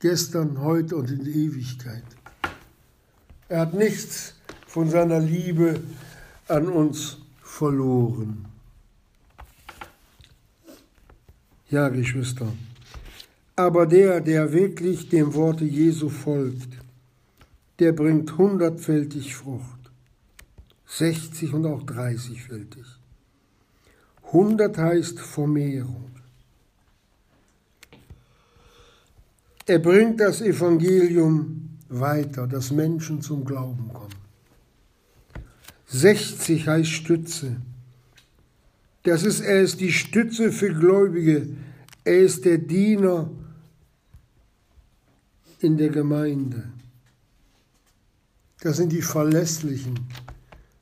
Gestern, 0.00 0.60
heute 0.60 0.96
und 0.96 1.10
in 1.10 1.26
Ewigkeit. 1.26 2.02
Er 3.48 3.60
hat 3.60 3.74
nichts 3.74 4.34
von 4.66 4.90
seiner 4.90 5.20
Liebe 5.20 5.80
an 6.48 6.68
uns 6.68 7.18
verloren. 7.58 8.46
Ja, 11.68 11.88
Geschwister, 11.88 12.48
aber 13.56 13.86
der, 13.86 14.20
der 14.20 14.52
wirklich 14.52 15.08
dem 15.10 15.34
Worte 15.34 15.64
Jesu 15.64 16.08
folgt, 16.08 16.68
der 17.78 17.92
bringt 17.92 18.36
hundertfältig 18.38 19.34
Frucht, 19.34 19.90
60 20.86 21.52
und 21.52 21.66
auch 21.66 21.82
30-fältig. 21.82 22.86
100 24.24 24.78
heißt 24.78 25.20
Vermehrung. 25.20 26.10
Er 29.66 29.78
bringt 29.78 30.20
das 30.20 30.40
Evangelium 30.40 31.78
weiter, 31.88 32.46
dass 32.46 32.70
Menschen 32.70 33.20
zum 33.20 33.44
Glauben 33.44 33.90
kommen. 33.92 34.21
60 35.92 36.66
heißt 36.66 36.90
Stütze. 36.90 37.56
Das 39.02 39.24
ist, 39.24 39.40
er 39.40 39.60
ist 39.60 39.80
die 39.80 39.92
Stütze 39.92 40.50
für 40.50 40.72
Gläubige. 40.72 41.48
Er 42.04 42.18
ist 42.18 42.44
der 42.44 42.58
Diener 42.58 43.30
in 45.60 45.76
der 45.76 45.90
Gemeinde. 45.90 46.64
Das 48.60 48.78
sind 48.78 48.90
die 48.90 49.02
Verlässlichen, 49.02 50.00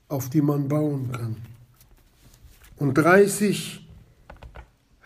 auf 0.09 0.31
die 0.31 0.43
man 0.43 0.69
bauen 0.69 1.11
kann. 1.11 1.37
Und 2.77 2.95
30 2.95 3.87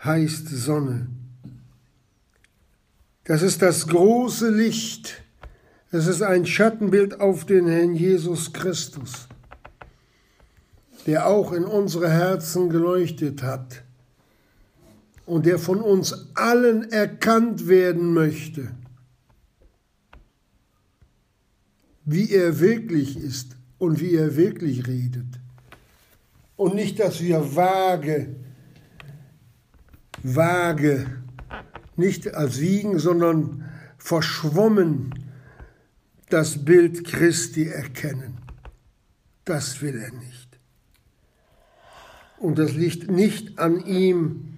heißt 0.03 0.49
Sonne. 0.49 1.07
Das 3.23 3.41
ist 3.41 3.61
das 3.61 3.87
große 3.87 4.51
Licht. 4.51 5.23
Das 5.91 6.05
ist 6.05 6.21
ein 6.21 6.45
Schattenbild 6.45 7.19
auf 7.19 7.45
den 7.45 7.67
Herrn 7.67 7.95
Jesus 7.95 8.53
Christus 8.53 9.27
der 11.05 11.27
auch 11.27 11.51
in 11.51 11.65
unsere 11.65 12.09
Herzen 12.09 12.69
geleuchtet 12.69 13.43
hat 13.43 13.83
und 15.25 15.45
der 15.45 15.59
von 15.59 15.81
uns 15.81 16.29
allen 16.35 16.91
erkannt 16.91 17.67
werden 17.67 18.13
möchte, 18.13 18.71
wie 22.05 22.31
er 22.31 22.59
wirklich 22.59 23.17
ist 23.17 23.55
und 23.77 23.99
wie 23.99 24.15
er 24.15 24.35
wirklich 24.35 24.87
redet. 24.87 25.25
Und 26.55 26.75
nicht, 26.75 26.99
dass 26.99 27.21
wir 27.21 27.55
vage, 27.55 28.35
vage, 30.23 31.05
nicht 31.95 32.33
als 32.33 32.59
Wiegen, 32.59 32.99
sondern 32.99 33.69
verschwommen 33.97 35.13
das 36.29 36.63
Bild 36.63 37.05
Christi 37.05 37.67
erkennen. 37.67 38.37
Das 39.43 39.81
will 39.81 39.97
er 39.97 40.11
nicht. 40.11 40.34
Und 42.45 42.59
das 42.59 42.73
liegt 42.73 43.09
nicht 43.09 43.57
an 43.57 43.83
ihm, 43.87 44.53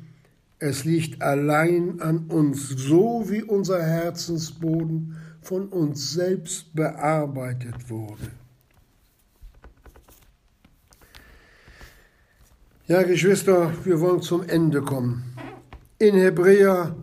es 0.60 0.84
liegt 0.84 1.22
allein 1.22 2.02
an 2.02 2.26
uns, 2.28 2.68
so 2.68 3.30
wie 3.30 3.42
unser 3.42 3.82
Herzensboden 3.82 5.16
von 5.42 5.70
uns 5.70 6.12
selbst 6.12 6.76
bearbeitet 6.76 7.90
wurde. 7.90 8.30
Ja, 12.88 13.04
Geschwister, 13.04 13.72
wir 13.86 14.02
wollen 14.02 14.22
zum 14.22 14.44
Ende 14.44 14.82
kommen. 14.82 15.24
In 15.98 16.16
Hebräer 16.16 16.94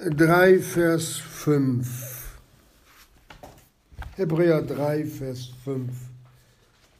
3, 0.00 0.58
Vers 0.58 1.18
5. 1.18 2.36
Hebräer 4.16 4.60
3, 4.60 5.04
Vers 5.04 5.50
5 5.62 5.92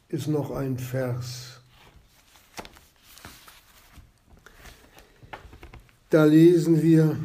ist 0.07 0.27
noch 0.29 0.51
ein 0.51 0.77
Vers. 0.77 1.58
Da 6.09 6.23
lesen 6.23 6.81
wir, 6.81 7.15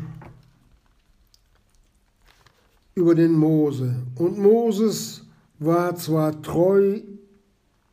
über 2.94 3.14
den 3.14 3.32
Mose. 3.32 3.96
Und 4.16 4.38
Moses 4.38 5.22
war 5.58 5.96
zwar 5.96 6.40
treu 6.42 7.00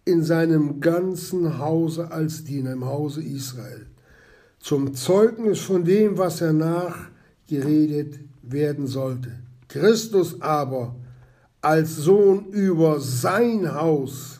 in 0.05 0.23
seinem 0.23 0.79
ganzen 0.79 1.59
Hause 1.59 2.11
als 2.11 2.43
Diener 2.43 2.73
im 2.73 2.85
Hause 2.85 3.21
Israel, 3.21 3.85
zum 4.59 4.93
Zeugnis 4.93 5.59
von 5.59 5.83
dem, 5.83 6.17
was 6.17 6.41
er 6.41 6.53
nachgeredet 6.53 8.19
werden 8.41 8.87
sollte. 8.87 9.31
Christus 9.67 10.41
aber 10.41 10.95
als 11.61 11.95
Sohn 11.95 12.47
über 12.51 12.99
sein 12.99 13.73
Haus, 13.73 14.39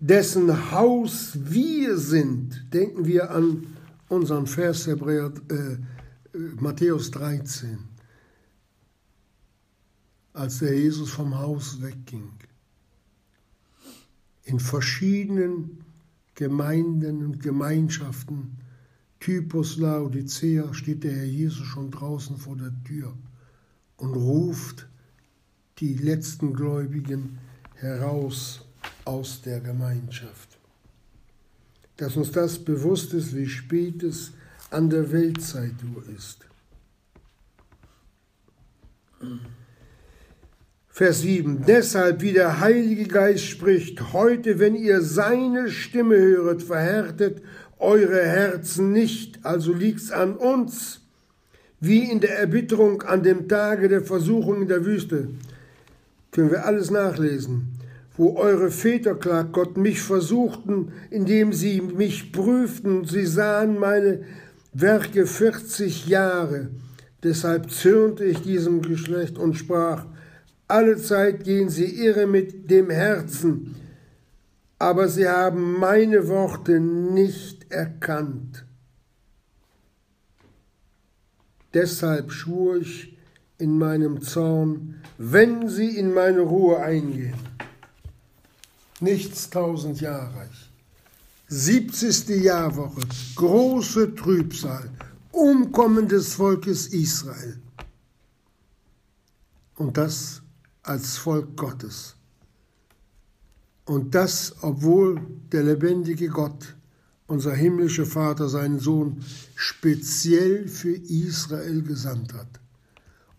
dessen 0.00 0.70
Haus 0.70 1.32
wir 1.34 1.96
sind, 1.96 2.72
denken 2.72 3.06
wir 3.06 3.30
an 3.30 3.66
unseren 4.08 4.46
Vers 4.46 4.86
Hebräer, 4.86 5.32
äh, 5.50 5.76
Matthäus 6.60 7.10
13, 7.10 7.78
als 10.32 10.58
der 10.58 10.78
Jesus 10.78 11.10
vom 11.10 11.36
Haus 11.38 11.80
wegging. 11.82 12.32
In 14.44 14.60
verschiedenen 14.60 15.84
Gemeinden 16.34 17.24
und 17.24 17.42
Gemeinschaften, 17.42 18.56
Typus 19.20 19.76
Laodicea, 19.76 20.72
steht 20.72 21.04
der 21.04 21.12
Herr 21.12 21.24
Jesus 21.24 21.66
schon 21.66 21.90
draußen 21.90 22.36
vor 22.36 22.56
der 22.56 22.72
Tür 22.84 23.12
und 23.96 24.14
ruft 24.14 24.86
die 25.78 25.94
letzten 25.94 26.54
Gläubigen 26.54 27.38
heraus 27.74 28.64
aus 29.04 29.42
der 29.42 29.60
Gemeinschaft. 29.60 30.47
Dass 31.98 32.16
uns 32.16 32.32
das 32.32 32.58
bewusst 32.58 33.12
ist, 33.12 33.36
wie 33.36 33.46
spät 33.46 34.02
es 34.02 34.32
an 34.70 34.88
der 34.88 35.12
Weltzeituhr 35.12 36.02
ist. 36.16 36.38
Vers 40.88 41.20
7. 41.20 41.64
Deshalb, 41.66 42.22
wie 42.22 42.32
der 42.32 42.60
Heilige 42.60 43.06
Geist 43.06 43.44
spricht, 43.44 44.12
heute, 44.12 44.58
wenn 44.58 44.74
ihr 44.74 45.02
seine 45.02 45.70
Stimme 45.70 46.16
höret, 46.16 46.62
verhärtet 46.62 47.42
eure 47.78 48.24
Herzen 48.24 48.92
nicht, 48.92 49.44
also 49.44 49.72
liegt's 49.72 50.10
an 50.10 50.36
uns, 50.36 51.00
wie 51.80 52.10
in 52.10 52.20
der 52.20 52.38
Erbitterung 52.38 53.02
an 53.02 53.22
dem 53.22 53.48
Tage 53.48 53.88
der 53.88 54.02
Versuchung 54.02 54.62
in 54.62 54.68
der 54.68 54.84
Wüste. 54.84 55.28
Können 56.32 56.50
wir 56.50 56.64
alles 56.64 56.90
nachlesen. 56.90 57.77
Wo 58.18 58.36
eure 58.36 58.72
Väter, 58.72 59.14
klagt 59.14 59.52
Gott, 59.52 59.76
mich 59.76 60.02
versuchten, 60.02 60.92
indem 61.08 61.52
sie 61.52 61.80
mich 61.80 62.32
prüften, 62.32 63.04
sie 63.04 63.24
sahen 63.24 63.78
meine 63.78 64.24
Werke 64.72 65.24
40 65.24 66.08
Jahre. 66.08 66.68
Deshalb 67.22 67.70
zürnte 67.70 68.24
ich 68.24 68.42
diesem 68.42 68.82
Geschlecht 68.82 69.38
und 69.38 69.54
sprach, 69.54 70.04
alle 70.66 70.96
Zeit 70.96 71.44
gehen 71.44 71.68
sie 71.68 72.04
irre 72.04 72.26
mit 72.26 72.68
dem 72.68 72.90
Herzen, 72.90 73.76
aber 74.80 75.08
sie 75.08 75.28
haben 75.28 75.78
meine 75.78 76.26
Worte 76.26 76.80
nicht 76.80 77.70
erkannt. 77.70 78.66
Deshalb 81.72 82.32
schwur 82.32 82.78
ich 82.78 83.16
in 83.58 83.78
meinem 83.78 84.22
Zorn, 84.22 84.96
wenn 85.18 85.68
sie 85.68 85.96
in 85.96 86.12
meine 86.12 86.40
Ruhe 86.40 86.80
eingehen. 86.80 87.47
Nichts 89.00 89.50
tausend 89.50 90.00
Jahre 90.00 90.34
reich. 90.34 90.70
70. 91.48 92.28
Jahrwoche, 92.42 93.00
große 93.36 94.14
Trübsal, 94.14 94.90
Umkommen 95.32 96.08
des 96.08 96.34
Volkes 96.34 96.88
Israel. 96.88 97.58
Und 99.76 99.96
das 99.96 100.42
als 100.82 101.16
Volk 101.16 101.56
Gottes. 101.56 102.16
Und 103.84 104.14
das, 104.14 104.56
obwohl 104.60 105.20
der 105.52 105.62
lebendige 105.62 106.28
Gott 106.28 106.74
unser 107.28 107.54
himmlischer 107.54 108.06
Vater 108.06 108.48
seinen 108.48 108.80
Sohn 108.80 109.22
speziell 109.54 110.66
für 110.66 110.94
Israel 110.94 111.82
gesandt 111.82 112.34
hat. 112.34 112.60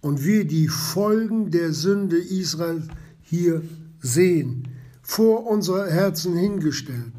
Und 0.01 0.23
wir 0.23 0.45
die 0.45 0.67
Folgen 0.67 1.51
der 1.51 1.73
Sünde 1.73 2.17
Israels 2.17 2.87
hier 3.21 3.61
sehen, 3.99 4.68
vor 5.09 5.47
unsere 5.47 5.89
Herzen 5.89 6.35
hingestellt. 6.35 7.15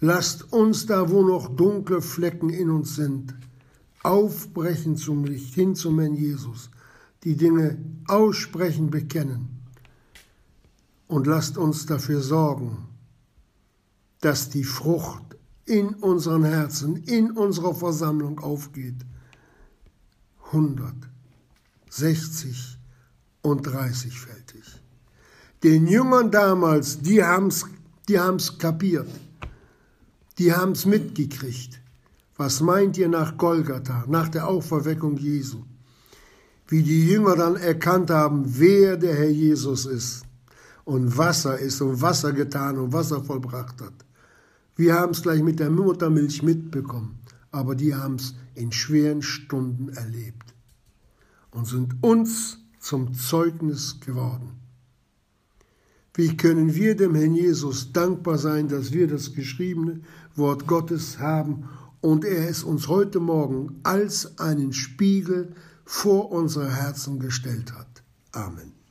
Lasst 0.00 0.52
uns 0.52 0.84
da, 0.84 1.08
wo 1.08 1.22
noch 1.22 1.48
dunkle 1.56 2.02
Flecken 2.02 2.50
in 2.50 2.68
uns 2.68 2.96
sind, 2.96 3.34
aufbrechen 4.02 4.98
zum 4.98 5.24
Licht, 5.24 5.54
hin 5.54 5.74
zum 5.74 5.98
Herrn 5.98 6.12
Jesus, 6.12 6.68
die 7.24 7.34
Dinge 7.34 7.78
aussprechen, 8.08 8.90
bekennen. 8.90 9.62
Und 11.06 11.26
lasst 11.26 11.56
uns 11.56 11.86
dafür 11.86 12.20
sorgen, 12.20 12.88
dass 14.20 14.50
die 14.50 14.64
Frucht 14.64 15.38
in 15.64 15.94
unseren 15.94 16.44
Herzen, 16.44 16.96
in 17.04 17.30
unserer 17.30 17.74
Versammlung 17.74 18.38
aufgeht. 18.38 19.06
100, 20.44 20.92
60 21.88 22.78
und 23.40 23.66
30-fältig. 23.66 24.81
Den 25.62 25.86
Jüngern 25.86 26.30
damals, 26.30 27.00
die 27.00 27.22
haben's, 27.22 27.66
die 28.08 28.18
haben's 28.18 28.58
kapiert. 28.58 29.08
Die 30.38 30.52
haben's 30.52 30.86
mitgekriegt. 30.86 31.80
Was 32.36 32.60
meint 32.60 32.98
ihr 32.98 33.08
nach 33.08 33.36
Golgatha, 33.36 34.04
nach 34.08 34.28
der 34.28 34.48
Auferweckung 34.48 35.16
Jesu? 35.18 35.62
Wie 36.66 36.82
die 36.82 37.06
Jünger 37.06 37.36
dann 37.36 37.56
erkannt 37.56 38.10
haben, 38.10 38.44
wer 38.58 38.96
der 38.96 39.14
Herr 39.14 39.30
Jesus 39.30 39.86
ist 39.86 40.22
und 40.84 41.16
was 41.16 41.44
er 41.44 41.58
ist 41.58 41.80
und 41.80 42.00
was 42.00 42.24
er 42.24 42.32
getan 42.32 42.78
und 42.78 42.92
was 42.92 43.12
er 43.12 43.22
vollbracht 43.22 43.80
hat. 43.80 43.94
Wir 44.74 44.94
haben 44.94 45.12
es 45.12 45.22
gleich 45.22 45.42
mit 45.42 45.60
der 45.60 45.70
Muttermilch 45.70 46.42
mitbekommen, 46.42 47.20
aber 47.52 47.76
die 47.76 47.94
haben 47.94 48.16
es 48.16 48.34
in 48.54 48.72
schweren 48.72 49.22
Stunden 49.22 49.90
erlebt 49.90 50.54
und 51.50 51.66
sind 51.66 52.02
uns 52.02 52.58
zum 52.80 53.14
Zeugnis 53.14 54.00
geworden. 54.00 54.61
Wie 56.14 56.36
können 56.36 56.74
wir 56.74 56.94
dem 56.94 57.14
Herrn 57.14 57.34
Jesus 57.34 57.92
dankbar 57.92 58.36
sein, 58.36 58.68
dass 58.68 58.92
wir 58.92 59.08
das 59.08 59.32
geschriebene 59.32 60.00
Wort 60.34 60.66
Gottes 60.66 61.18
haben 61.18 61.68
und 62.02 62.24
er 62.24 62.48
es 62.48 62.64
uns 62.64 62.88
heute 62.88 63.20
Morgen 63.20 63.80
als 63.82 64.38
einen 64.38 64.72
Spiegel 64.72 65.54
vor 65.84 66.30
unsere 66.30 66.74
Herzen 66.74 67.18
gestellt 67.18 67.72
hat. 67.72 68.02
Amen. 68.32 68.71